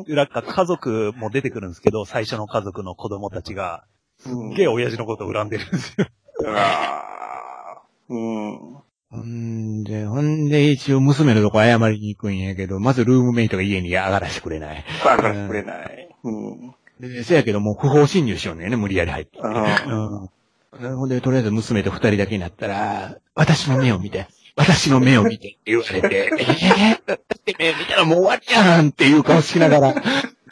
[0.07, 3.85] て、 なんか家族も出てくるんですけど、最初の家族の子供たちが、
[4.19, 6.07] すーっげえ親父のことを恨んでるんですよ。
[6.47, 8.79] あーうん。
[9.11, 14.85] ほんで、ほんで、一応娘のとこ謝りに行くんやけど、まずルームメイトが家に上がらしてくれない。
[15.05, 16.09] わかってくれない。
[16.25, 16.75] うん。
[17.01, 19.39] で、せやけどもう不法侵入しようねんね、無理やり入って。
[19.39, 20.29] うん
[20.71, 29.95] ほんで、とりあえず娘と二人だけになったら、私の目を見て、私の目を見てって言われて、えぇ、だって目見たらもう終わりやんっていう顔しながら、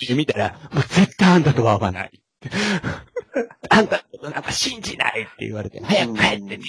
[0.08, 2.22] 目見たら、もう絶対あんたとは会わない。
[3.68, 6.64] あんたのことなんか信じないって言われて、早く帰って逃げてって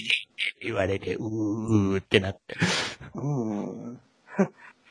[0.63, 2.55] 言われて、うーうーってなって。
[3.15, 3.99] うん。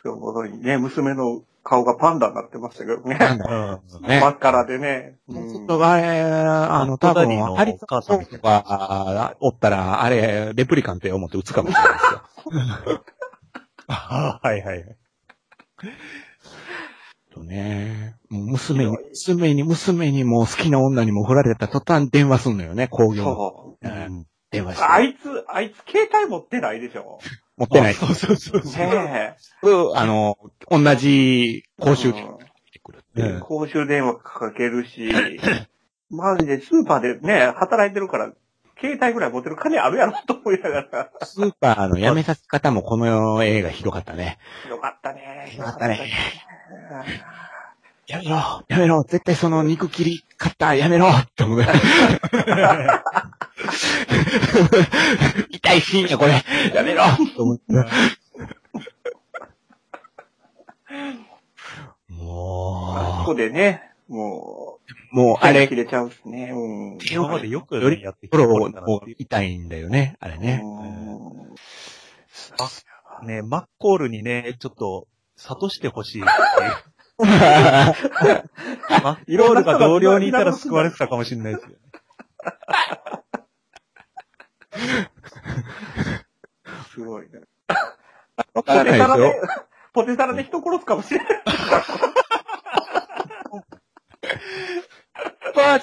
[0.03, 3.17] そう、ことにね、娘の顔がパンダになってましたけどね。
[3.19, 4.03] なんだうん。
[4.07, 5.17] ね真っ赤でね。
[5.29, 12.23] ちょうんっとあれ、あの、多分、ハリお母さんとか、あおったら、あれ、レプリカントや思って撃つかもしれないですよ。
[13.89, 14.97] はいはいはい。
[17.37, 23.35] とね、もう娘に、娘に、娘にもう好きな女にも振られた途端電話すんのよね、工業の。
[23.35, 23.87] そう。
[23.87, 24.85] うん電話して。
[24.85, 27.19] あいつ、あいつ携帯持ってないでしょ。
[27.57, 27.95] 持ってない。
[27.95, 28.89] そうそうそうそう。
[28.89, 29.37] ね
[29.95, 30.37] あの、
[30.71, 32.39] 同じ公衆電話う。
[33.17, 33.41] え。
[33.41, 35.11] 公衆電話かけるし、
[36.11, 38.33] マジでスーパーでね、働いてるから、
[38.81, 41.11] 携帯ぐらい持ってる金あるやろと思いながら。
[41.23, 44.39] スーパーの辞めさせ方もこの映画ひどかったね。
[44.69, 45.55] よかったね。
[45.57, 46.13] よかったね。
[48.07, 51.63] やめろやめろ絶対その肉切りカッターやめろって思う。
[55.51, 56.43] 痛いシーンや、これ。
[56.75, 57.03] やめろ
[57.37, 57.65] と思って。
[57.79, 57.87] あ
[62.09, 64.79] そもこでね、も
[65.13, 66.53] う、もう、う、あれ切、れちゃうっすね。
[66.53, 66.99] うん。
[67.11, 70.61] 今までよくよりやってきプたことだなロの方が痛いんだよね、あれね。
[70.63, 71.27] うん
[73.25, 76.31] ね、マッコールにね、ちょっと、諭してほしいって
[76.65, 76.73] いう。
[77.19, 77.27] マ
[77.95, 81.77] ッコールが同僚にいたら救われてたかもしれないですよ。
[86.93, 87.41] すごいね。
[88.55, 89.41] わポテサラで
[89.93, 91.43] ポテサラで人殺すかもしれない。
[95.57, 95.81] は、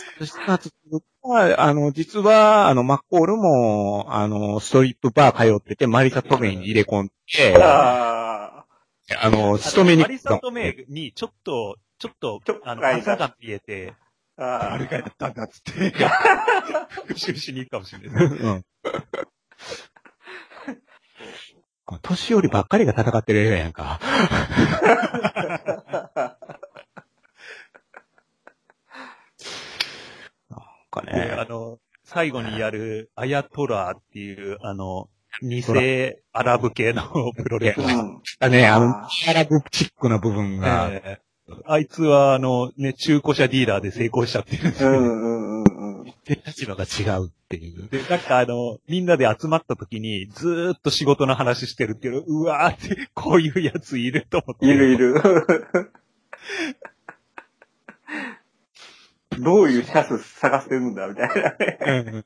[1.24, 7.54] まあ、あの、実は、あの、マッコールも、あの、ストリップバー通ってて、マリサトメイに入れ込んで、
[9.12, 13.94] ああの、仕留めにマリサトメイにちょっと、ちょっとあの、はい朝が見えて、
[14.38, 14.44] あ。
[14.44, 15.92] ああ誰がやったんだっつって、
[16.90, 18.26] 復讐しに行くかもしれない。
[18.26, 18.66] うん。
[22.02, 24.00] 年寄りばっかりが戦ってる映画やんか。
[30.50, 31.36] なんかでね。
[31.38, 35.10] あの、最後にやる、アヤトラーっていう、あの、
[35.42, 35.64] 偽
[36.32, 37.04] アラブ系の
[37.36, 38.02] プロレスラー。
[38.02, 38.22] うん。
[38.40, 41.34] あね、あのあ、アラブチックな部分が、えー
[41.66, 46.06] あいつは、あの、ね、中古車ディーラーで成功しちゃってるんですよ、うんうんうんうん。
[46.06, 47.90] 立場が違うっていう。
[47.90, 54.66] で、なんかあの、みんなで集まった時に、ずーっと仕事の話してるっていう、うわーって、こういうやついると思って。
[54.66, 55.22] いるいる。
[59.40, 62.26] どういうシャツ探してるんだみたいなね。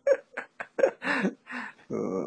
[1.90, 2.27] うん。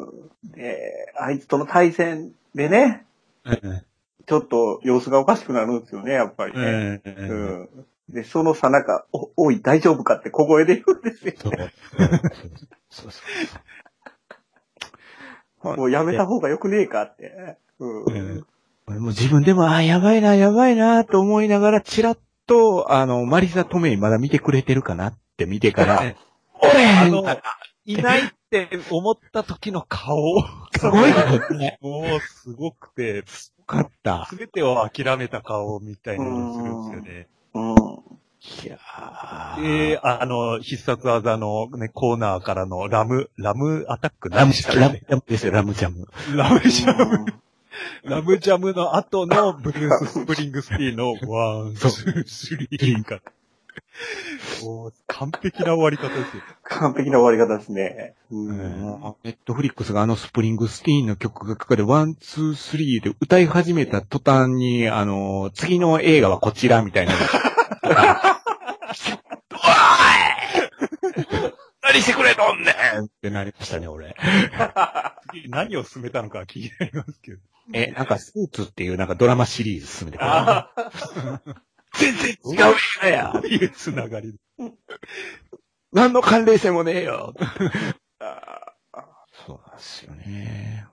[1.21, 3.05] で、あいつとの対戦でね、
[3.45, 3.85] うん
[4.27, 7.01] ちょっと様子がおかしくなるんですよね、やっぱりね。
[7.03, 7.69] うんうん。
[8.07, 11.33] で、そのさなか、お、おい、大丈夫かって小声で言うんですよ。
[11.37, 11.51] そう。
[12.89, 13.11] そう
[15.61, 15.77] そう。
[15.77, 17.57] もうやめた方がよくねえかって。
[17.79, 18.45] うん。
[18.87, 26.15] も自分でも、あ、やばいな、やばいな、と思いながら、チラッと、あの、マリサ・トメイまだ見てくれてるかなって見てから、ね
[26.61, 27.41] おれへんあのか
[27.85, 30.43] いないっって思った時の顔、
[30.77, 31.77] すごいよね。
[31.81, 33.23] もうすごくて、よ
[33.65, 34.25] かった。
[34.25, 37.27] すべてを諦めた顔みたいなのをするんですよね。
[37.53, 37.75] うん。
[38.65, 46.07] いやーで、ああの、必殺技のね、コーナーからのラム、ラムアタックラム、ラムけジャムですよ、ラムジャム。
[46.35, 47.25] ラムジャム。
[48.03, 53.21] ラムジャムの後のブルース・スプリングスティーンの one, two, three か。
[54.63, 56.43] もう完璧な終わり方ですよ。
[56.63, 58.15] 完璧な終わり方ですね。
[58.31, 58.35] う。
[59.23, 67.13] ネットフリックスがあのスプリングスティーンの曲がかかる one, two, three で歌い始めた途端に、あの、次の映画はこちらみたいな。
[67.13, 67.17] おい
[71.83, 74.15] 何してくれとんねんってなりましたね、俺。
[75.31, 77.39] 次何を勧めたのかは気になりますけど。
[77.73, 80.71] え、なんかスーツっていうなんかドラマシリーズ勧めてくれあ
[82.01, 82.55] 全然違
[83.05, 84.35] うやどういうつながり
[85.93, 87.33] 何の関連性もねえよ
[88.19, 88.73] あ
[89.47, 90.85] そうなんですよね。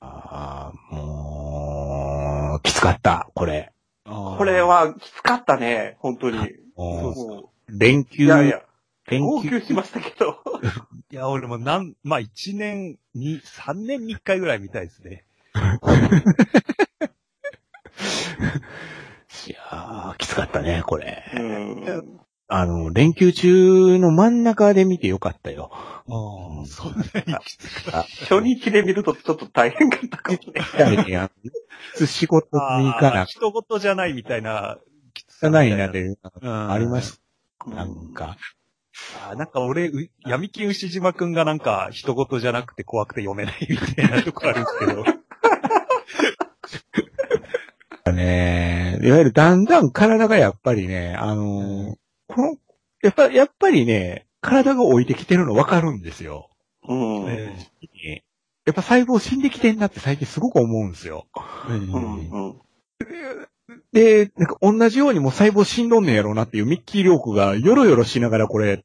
[0.00, 3.72] ああ、もう、きつかった、これ。
[4.04, 6.38] これ、はきつかったね、本当に。
[6.76, 8.62] もう連休、いやいや、
[9.08, 10.42] 連休号泣しましたけど。
[11.10, 15.24] いや、俺もなん、まあ、1年に、3年に1回ぐらい見たいですね。
[19.46, 19.50] い
[20.08, 21.24] やー、きつかったね、これ。
[21.34, 22.20] うん。
[22.48, 25.70] あの、連休中の真ん中で見てよかったよ。
[25.72, 31.30] ああ、そんなにきつく初日で見るとちょっと大変かったかもね。
[31.44, 31.50] い
[31.96, 34.78] つ仕事に行かなく人事じゃないみたいな、
[35.12, 37.18] きつちゃないななで、うんありまし
[37.64, 37.70] た。
[37.70, 38.36] なんか。
[39.28, 45.04] あーなんか俺、う闇金牛島くんがなんか、人事じゃなくて怖くて読めないみたいなとこあるんですけど。
[48.12, 51.96] ねいわゆるだんだん体がやっぱりね、あのー
[52.28, 52.56] この、
[53.02, 56.50] やっぱ、やっぱりね、体が置いてきてるの分かるんですよ。
[56.88, 57.26] うん。
[57.26, 58.24] ね
[58.64, 61.28] やっぱ細胞死んできてんなって最近すごく思うんですよ。
[61.68, 62.30] うん。
[62.30, 62.60] うん。
[63.92, 68.84] で、なんか同じようにもう細胞死んどんねんやろうなっていうミッキー・リョークがヨロヨロしながらこれ、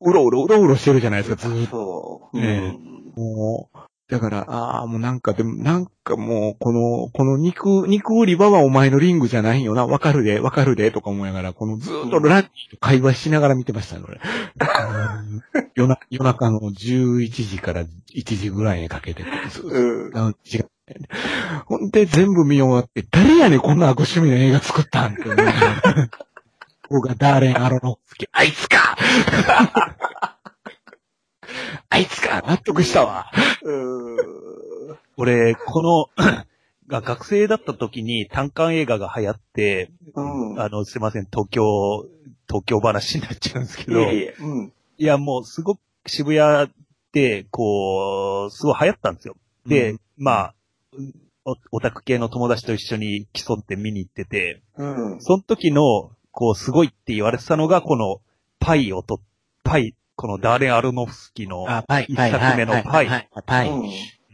[0.00, 1.70] うろうろうろうろしてるじゃないですか、ずーっと。
[1.70, 2.40] そう。
[2.40, 2.76] ね
[3.16, 14.18] もう、だから、ああ、もうなんかでも、なんかもう、この、この肉、肉売り場はお前のリングじゃないよな、わかるで、わかるで、とか思いながら、このずーっとラッキーと会話しながら見てましたね、俺。
[15.76, 20.70] 夜な夜中の11時から1時ぐらいにかけて、ずーっとう違う。
[21.66, 26.08] ほんで、全部見終わって、誰やねん、こんな悪趣味な映画作ったんって思いながら。
[26.88, 28.96] 僕がダーレン・アロノフスキー、あいつか
[31.90, 33.30] あいつか納得したわ。
[33.62, 34.16] うん。
[35.16, 36.06] 俺、この、
[36.88, 40.60] が学生だった時に単館映画が流行って、うん。
[40.60, 41.62] あの、すいません、東京、
[42.48, 44.34] 東京話になっちゃうんですけど、いえいえ。
[44.40, 44.72] うん。
[44.96, 46.72] いや、もうすごく渋谷
[47.12, 49.36] で、こう、すごい流行ったんですよ。
[49.66, 50.54] で、うんまあ、
[51.44, 55.20] おオタク系の友達と一緒に競って見に行ってて、うん。
[55.20, 58.20] その時の、こう、すごいって言われてたのが、この、
[58.58, 59.20] パイをと、
[59.62, 61.64] パイ、このダーレン・アロノフスキーの、
[62.08, 63.70] 一作目のパイパイ。
[63.70, 63.84] うん。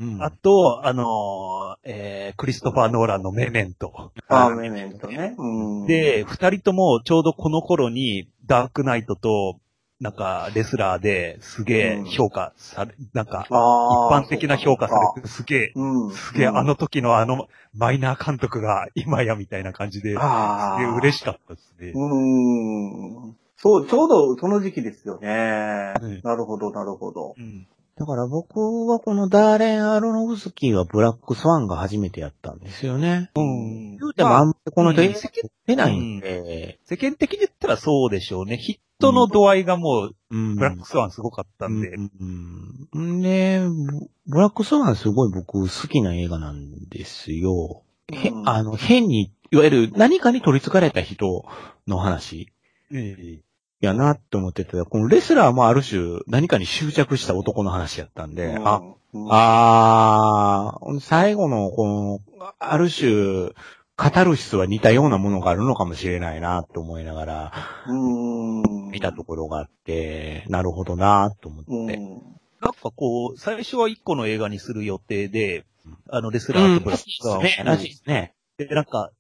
[0.00, 4.10] うんと、あのーえー、クリストファー・ノーランのメメント。
[4.26, 5.34] パーメメントね。
[5.36, 5.86] うん。
[5.86, 9.60] で、二人ともちょうどこの頃に、ダークナイトと、
[10.00, 16.10] なんか、レスラーですげえ評価され、なんか、一般的な評価されて、すげえ、うん。
[16.12, 20.94] すげえ、あの時のあの、マイナー監督が今やみたいな感じで、すげえああ。
[20.96, 21.92] 嬉しかったですね。
[21.94, 23.23] うん。
[23.64, 25.94] そう、ちょうどその時期ですよね。
[26.03, 27.35] うんなるほど、なるほど。
[27.38, 27.66] うん。
[27.96, 33.31] だから僕はこのダーレン・アロノフスキーはブラックスワンが初めてやったんですよね。
[33.35, 35.20] うん言うてもあんまりこの人うん映画
[35.66, 38.59] 出ないんで、世間的に言ったらそうでしょうね。
[38.59, 41.88] ヒットの度合いがもう、うんブラックスワンすごかったんで。
[41.88, 47.83] うんうんで、ブブラックスワンすごい僕好きな映画なんですよ。
[48.12, 51.46] へうんあの、変に、いわゆる何かに取り憑かれた人
[51.87, 52.53] の話
[52.92, 53.40] え
[53.84, 63.50] やなって思ってて、このレスラーもある種何かに執着した男の話やったんで、あ、うん、あー、最後の、この、ある種、
[63.96, 67.52] カタルシスは似たようなものがあるのかもしれないなって思いながら、
[67.86, 68.90] うん。
[68.90, 71.70] 見たところがあって、なるほどなと思って。
[71.70, 72.34] うん。
[72.60, 75.64] なんかこう、最初は一個の映画にする予定で、
[76.10, 77.42] あの、レスラーとブラックスワンを。
[77.42, 78.35] ね、らしいですね。
[78.56, 79.10] で、なんか、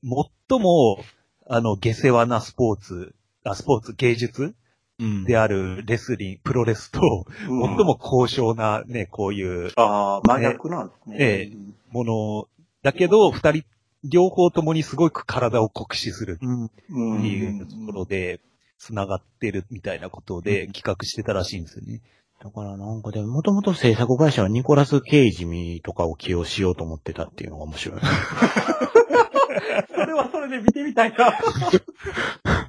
[0.48, 0.98] 最も、
[1.46, 3.23] あの、下世話なスポーツ、あ、
[3.54, 4.54] スポーツ、芸術？
[5.00, 7.00] うんであるレスリング、プロレスと、
[7.48, 11.16] うん最も高尚なね、こういうああ、真逆なんですね。
[11.18, 11.56] ええ
[11.90, 12.48] もの、
[12.82, 13.64] だけど、二人、
[14.04, 16.70] 両方ともにすごく体を酷使するうん。
[16.90, 17.18] うん。
[17.18, 18.40] っていうところで、
[18.78, 22.02] 繋がってるみたいなことで企画してたらしいんですよね。
[22.42, 28.00] だからなんかでも、もともと制作会社はニコラス・ケイジミとかを起用しようと思ってたっていうのが面白い。
[29.94, 31.32] それはそれで見てみたいな。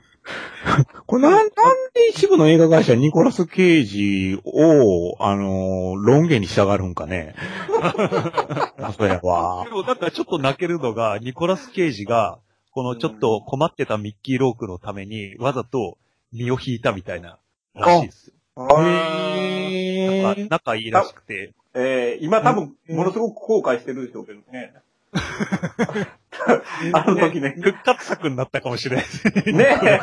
[1.06, 1.46] これなん、なん
[1.94, 7.36] で一部の映画会社はニコラス・ケイジを、あのー、ロン毛に従うんかね。
[8.80, 9.72] あ、そうやわで。
[9.72, 12.40] もなんかちょっと泣けるのが、ニコラス・ケイジが、
[12.72, 15.98] このちょっと困ってたミッキー・ロークのために、わざと
[16.34, 17.38] 身を引いたみたいな、
[17.74, 18.34] らしいですよ。
[18.82, 20.48] へなんかー。
[20.50, 21.54] 仲いいらしくて。
[21.74, 24.74] えー、今多分、ものすごく後悔してるでしょうけどね。
[26.94, 27.56] あの時ね。
[27.62, 29.54] 復活作になったかもしれないですね。
[29.54, 30.00] ねえ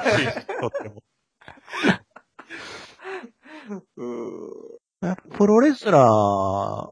[0.61, 1.03] とっても。
[5.37, 6.91] プロレスラー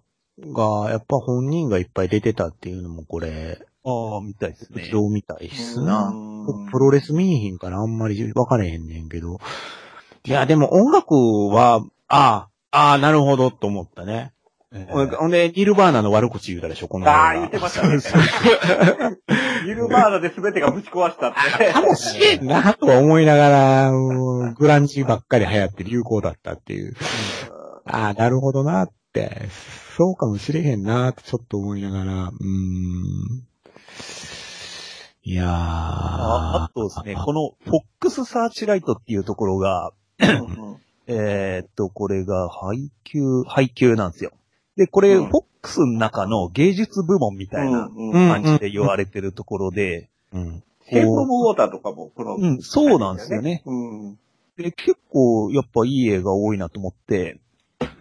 [0.53, 4.91] が、やっぱ本人がいっぱい出てたっていうのもこれ、ああ、みたいですね。
[4.93, 6.09] どうみたいっすな。
[6.09, 6.31] うん
[6.71, 9.39] プロレス見えへんからあんまり分かれへんねんけど。
[10.25, 14.33] いや、でも音楽は、ああ、ああ、なるほどと思ったね。
[14.73, 17.99] ええほんで、ニルバーナの悪口言うたでしょ、このああ、言ってましたね。
[19.67, 21.73] ギルバーナで全てがぶち壊したって。
[21.73, 26.95] かもしれんなとは思いながら、うんグランジばっかり流行って流行だったっていう。
[27.85, 29.49] ああ、なるほどなって。
[29.97, 33.51] そうかもしれへんなってちょっと思いながら、うーん。
[35.25, 35.47] いやー。
[35.49, 39.91] ああとですね、このフォックスサーチライトっていうところが、
[40.21, 40.77] うん
[41.09, 44.31] えーっと、これが配給、配給なんですよ。
[44.77, 50.63] で、これ、うんフォックスの中の芸術部門みたいなうんうん感じで言われてるところで、うん。
[50.85, 53.63] ヘイプオブウォーターとかも、この、うん、そうなんですよね。
[53.67, 54.19] うん。
[54.57, 57.41] で、結構、やっぱいい映画多いなと思って、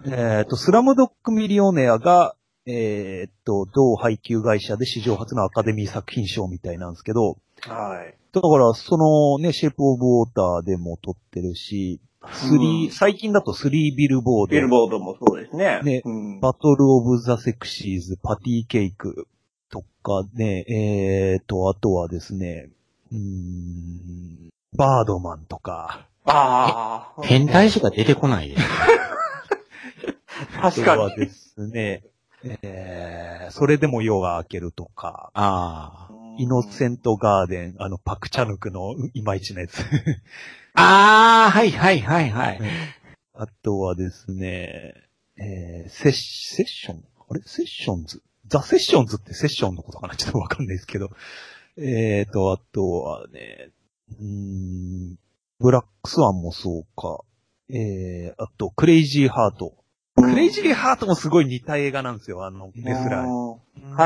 [0.06, 8.16] えーっと、スラムドッグミリオネアが、えーっと、同配給会社で史上初のアカデミー作品賞みたいなんですけど、はい。
[8.32, 15.82] だから、そのね、シェイプオブウォーターでも撮ってるし、スリー、うん最近だとスリービルボード、ビルボードもそうですね。
[15.84, 16.40] ねうん。
[16.40, 19.28] バトルオブザセクシーズ、パティケイク
[19.70, 22.70] とかね、えーと、あとはですね、
[23.12, 27.22] うーん、バードマンとか、ああ。
[27.24, 28.54] 変態しか出てこない。
[30.62, 31.02] 確かに。
[31.04, 32.04] あとはですね、
[32.44, 39.84] えー、それでも夜が明けるとか、あイノセントガーデン、あの、パクチャヌクのいまいちのやつ。
[40.80, 41.44] あ。
[41.44, 42.60] ああ、はいはいはいはい。
[43.34, 44.94] あとはですね、
[45.38, 47.04] えー、セッ、セッション？
[47.30, 47.42] あれ？
[47.46, 48.22] セッションズ？
[48.48, 50.16] ザ・セッションズってセッションのことかな？
[50.16, 51.12] ちょっとわかんないですけど。
[51.78, 53.70] えーと、あとはね、
[54.20, 55.18] うーん、
[55.60, 57.22] ブラックスワンもそうか。
[57.72, 59.76] えー、あと、クレイジーハート。
[60.18, 63.28] クレイジーハートもすごい似た映画なんですよ、あの、レスラー。
[63.28, 63.58] は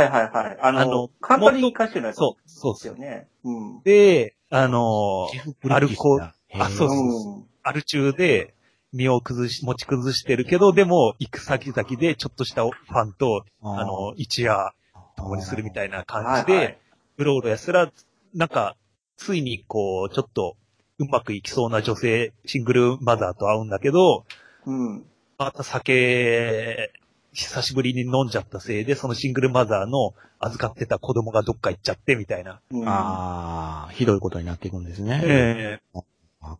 [0.04, 0.58] いはいはい。
[0.62, 2.96] あの、あのカントリー歌手のやつそう、そうっですよ。
[2.96, 3.28] ね。
[3.44, 3.82] うん。
[3.84, 7.46] で、あのジェフブリッジスだあそうそううん。
[7.64, 8.54] アル中で
[8.92, 14.74] 身を崩し、持ち崩してるけど、でも、行く先々でちょっとしたファンと、ああの、一夜
[15.18, 16.80] 共にするみたいな感じはいはで
[17.18, 17.92] い、うろうろやすら、
[18.36, 18.76] なんか、
[19.18, 20.56] ついにこう、ちょっと、
[21.00, 24.26] うまくいきそうな女性、シングルマザーと会うんだけど、
[24.66, 25.06] うん。
[25.40, 26.92] また酒、
[27.34, 32.62] 久しぶりに飲んじゃったせいで、そのシングルマザーの預かってた子供がどっか行っちゃってみたいな。
[32.70, 35.22] うんああ、ひどいことになっていくんですね。
[35.24, 35.80] え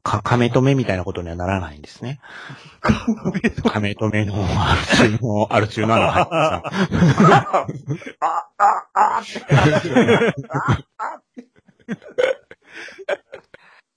[0.04, 2.20] か、亀止めみたいなことにはならないんですね。
[2.82, 6.64] 亀止めの、ある中の、ある中のあの、はいさ
[8.20, 9.40] あ、あ、あ、って。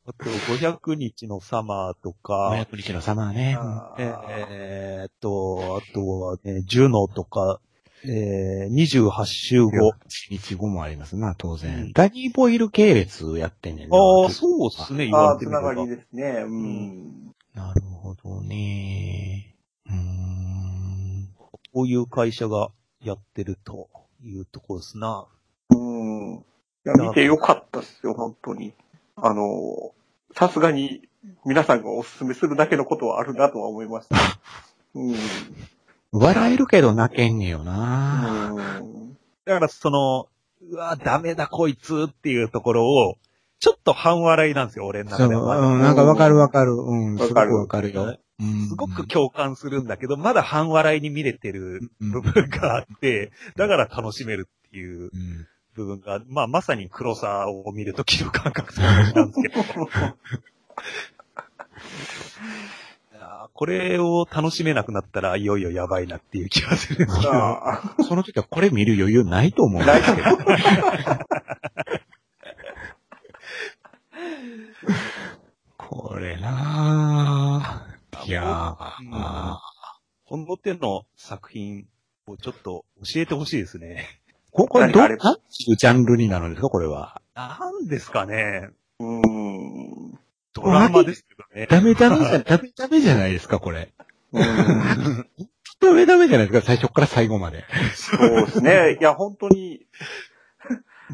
[0.09, 3.57] あと、500日のサマーとか、500日のサマーね。
[3.59, 7.61] あえーっと、あとはね、ジュノとか、
[8.05, 9.92] えー、28週後。
[9.92, 11.92] 1日後もありますな、当う然ん。
[11.92, 13.97] ダニーボイル系列やってんねんな。
[13.97, 15.49] ああ、そうっすね、言わああ、つ。
[15.49, 16.44] ながりですね。
[16.47, 17.34] うん。
[17.55, 19.55] なるほどね。
[19.86, 21.28] うーん。
[21.72, 22.70] こういう会社が
[23.03, 23.88] やってると
[24.22, 25.26] いうところですな。
[25.70, 26.34] うん。
[26.36, 26.42] い
[26.84, 28.74] や、見てよかったっすよ、本当に。
[29.16, 29.92] あの、
[30.34, 31.09] さすがに
[31.44, 34.16] 皆さんがお勧めするだけのことはあるなとは思いました。
[34.94, 35.14] うん。
[36.13, 38.53] 笑えるけど泣けんねよな。
[38.53, 39.19] うん。
[39.45, 40.29] だからその、
[40.71, 43.17] うわ、ダメだこいつっていうところを、
[43.59, 45.59] ちょっと半笑いなんですよ、俺の中では。
[45.59, 46.75] うん、なんかわかるわかる。
[46.75, 48.19] うん、すごくわかるわかるよ。
[48.39, 55.11] うんすごく共感するんだけど、まだ半笑いに見れてるうん部分があって、だから楽しめるっていううん
[55.75, 59.63] 部分が、まあまさに黒さを見るときの感覚と同じなんですけど。
[63.55, 67.32] これを楽しめなくなったらいよいよやばいなっていう気がするんですけど。
[68.05, 70.28] その時はこれ見る余裕ないと思うんないですけど。
[75.76, 78.26] これなぁ。
[78.26, 78.47] いやー
[79.05, 79.61] うんあ
[80.24, 81.86] この手の作品
[82.26, 84.07] をちょっと教えてほしいですね。
[84.51, 86.68] ここれど、何かあれなんていうジャンルになるんですか？
[86.68, 87.20] これは。
[87.34, 88.70] なんですかね。
[88.99, 90.18] うーん。
[90.63, 91.67] ドラマですけどね。
[91.67, 93.93] ダメダメじゃ、ダメダメじゃないですかこれ。
[94.33, 95.27] うーん
[95.81, 97.65] ダメダメじゃないですか最初から最後まで。
[97.95, 98.97] そうですね。
[99.01, 99.87] いや、本当に、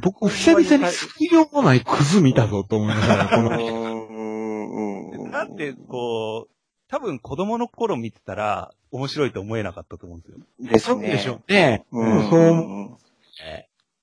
[0.01, 5.31] 僕、久々に救いようもないクズ見たぞと思いながら、こうの、ーん。
[5.31, 6.53] なんで、こう、
[6.89, 10.39] 多分子供の頃見てたら面白いと思えなかったと思うんですよ。
[10.61, 10.95] ですね。
[10.95, 11.87] そうでしょうね。
[11.91, 12.31] うん。
[12.31, 12.99] そう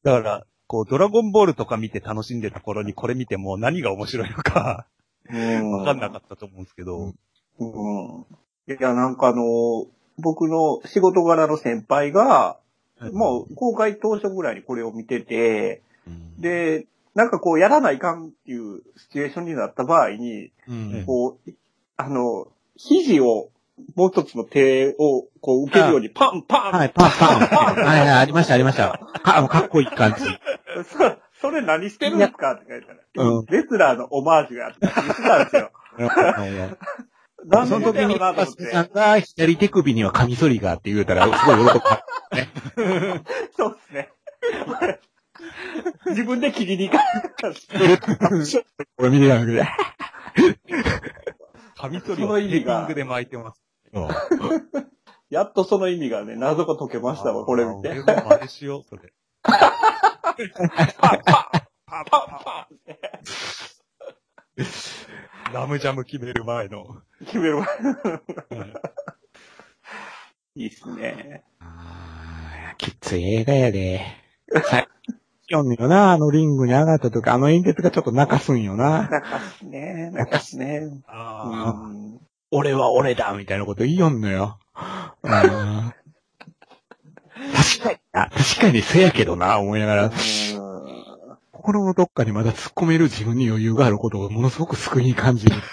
[0.04, 4.99] だから、こう、ドラゴンボールとか見て楽しんでた頃にこれ見ても何が面白いのかうん。
[5.28, 6.98] わかんなかったと思うんですけど。
[6.98, 7.16] うん
[7.60, 8.74] うん。
[8.74, 12.58] いや、なんかあの、僕の仕事柄の先輩が、
[13.14, 21.52] もう公開当初ぐらいにこれを見てて、うん、で、なんかこうやらないかんっていうシチュエーションになった場合に、うんこう、
[21.98, 23.50] あの、肘を、
[23.96, 27.40] もう一つの手をこう受けるようにパンパン、はい、パンパン。
[27.86, 29.00] はいはい、ありました、ありました。
[29.24, 30.26] かかっこいい感じ。
[30.84, 32.54] そそれ何してるんですか？
[32.54, 35.72] って書いたら、うんレスラーのオマージュがあって言ってたんですよ。
[37.46, 38.66] なんそでの時に、だろうなとパス思って。
[38.72, 41.80] さんが左手首にはカミソリがあって言うたら、すごい喜ぶ。
[43.58, 44.10] そうですね。
[46.08, 47.56] 自分で切りに行かない。
[48.98, 49.64] これ見てたんだけど、
[51.78, 53.62] カミソリそのをテーピ意味がングで巻いてます。
[55.30, 57.90] やっとその意味がね、謎が解けましたわ、これ見て。
[58.04, 59.14] 真似しよう、それ。
[60.40, 61.12] パンパ
[62.02, 62.68] ンパ
[65.54, 67.02] ラムジャム決める前の。
[67.22, 67.68] ン決めるわ。
[70.56, 71.44] いいっすね。
[71.60, 74.00] あーきつい映画やで。
[74.54, 74.88] はい。
[75.52, 79.10] 読んよな、あのリングに上がった時、あの演説がちょっと泣かすんよな。
[79.10, 80.10] なんかっすね。
[80.12, 80.78] なんかっすね。
[80.78, 82.20] うあん。
[82.52, 84.60] 俺は俺だみたいなこと言いよんのよ。
[85.24, 85.44] うん確
[87.84, 90.12] かにな、確かにせやけどな、思いながら、
[91.52, 95.56] 心のどっかにまだ突っ込める自分に余裕があることをものすごく救いに感じる。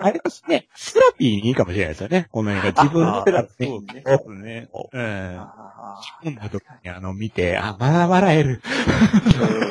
[0.00, 2.62] あれですね、セラピーにいいかもしれないですよね、この映画。
[2.70, 4.68] 自分のセラピーそうにですね。
[4.94, 8.62] ええあ込んだ時にあの見て、あ、まだ笑える。
[8.62, 9.68] ー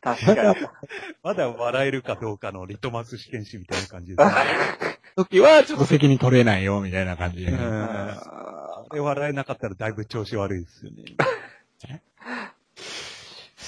[0.00, 0.56] 確かに。
[1.22, 4.34] まだ笑えるかどうかのリトマス試験紙みたいな感じですね。
[5.16, 7.52] 時はちょっと責任取れないよ、みたいな感じで。
[8.90, 11.04] 笑えなかったらだいぶ調子悪いですよね。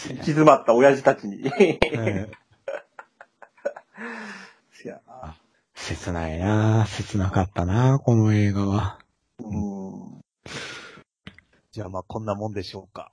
[0.07, 1.51] ー行き詰まった親父たちに。
[1.59, 2.31] ええ
[4.85, 5.01] いや
[5.75, 9.01] 切ないな切なかったなこの映画は。
[9.39, 10.23] うん。
[11.73, 13.13] じゃあまあこんなもんでしょうか。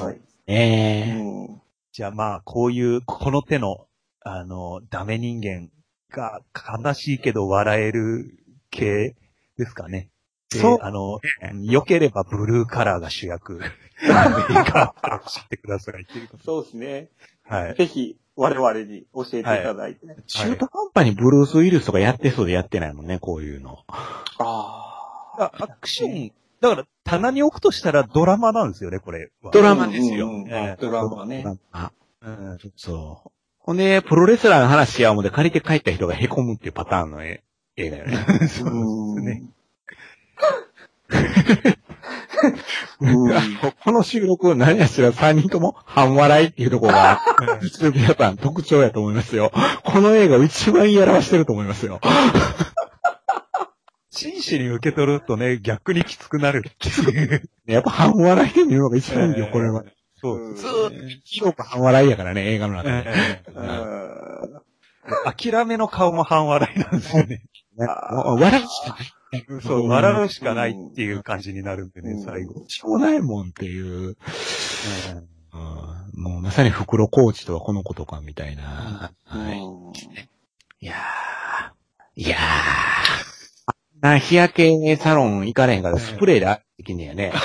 [0.00, 0.20] はい。
[0.46, 1.62] ええうん。
[1.92, 3.86] じゃあまあこういう、この手の、
[4.20, 5.70] あの、ダメ人間
[6.10, 8.38] が悲しいけど笑える
[8.70, 9.16] 系
[9.56, 10.10] ですかね。
[10.54, 11.20] でそうあの、
[11.62, 13.60] 良ければブルーカラーが主役。
[14.02, 14.94] 映画
[15.24, 16.44] を知ってくださいっていうこと。
[16.44, 17.08] そうですね。
[17.44, 17.74] はい。
[17.74, 20.00] ぜひ、我々に教えていただいて。
[20.26, 23.84] 中途半端にブルース・ウィルスとかやってそうでやってないもんね、こういうの。
[23.88, 24.90] あ
[25.38, 29.50] あアクション、だから棚に置くとしたらドラマなんですよね、これは。
[29.52, 31.44] ドラマですようんうんええドラマね。
[31.72, 31.92] あ、
[32.22, 33.30] うんそう。
[33.58, 37.42] ほんで、プロレスラーの話や思って借りて帰った人が凹むっていうパターンの映
[37.76, 38.16] 映画よね。
[38.26, 38.64] そうです
[39.20, 39.42] ね。
[43.00, 43.32] うん。
[43.84, 47.20] この収録、何やしら3人とも半笑いっていうところが、
[47.62, 49.52] 実力やっぱ特徴やと思いますよ。
[49.84, 52.00] この映画を一番やらわしてると思いますよ。
[54.10, 57.42] 真摯に受け取るとね、逆にきつくなるっていう。
[57.66, 59.82] やっぱ半笑いで見るのが一番いいよ、これは。
[60.20, 63.12] そうずーっと広く半笑いやからね、映画の中で。
[65.24, 67.42] 諦めの顔も半笑いなんですよね。
[67.76, 69.12] 笑うしかない。
[69.62, 72.64] そう、笑うしかないっていう感じになるんでね、最後。
[72.68, 74.08] しょうがないもんっていう。
[74.08, 74.16] うん
[76.16, 79.12] もうまさに袋コーチとはこのことかみたいな。
[79.24, 79.58] はい。
[80.80, 82.22] いやー。
[82.22, 82.40] いやー。
[84.00, 87.32] な日焼けサロン行かれへんからスプレーでできんねやね。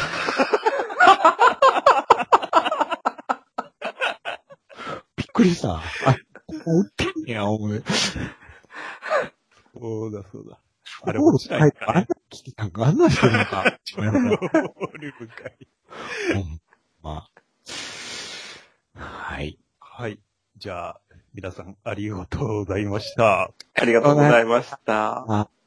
[5.16, 5.76] びっくりした。
[5.76, 5.82] あ、
[6.66, 7.84] 売ってんねや、思う。
[9.80, 10.60] そうだそうだ。
[11.04, 13.78] あれ、落ちないあんな来てたんか、あんなしてるのか。
[13.86, 15.68] 興味深い。
[16.36, 16.62] うん
[17.02, 17.28] ま
[18.96, 19.02] あ。
[19.02, 19.58] はい。
[19.80, 20.20] はい。
[20.58, 21.02] じゃあ、
[21.34, 23.52] 皆さんありがとうございました。
[23.76, 25.50] ありがとうございました。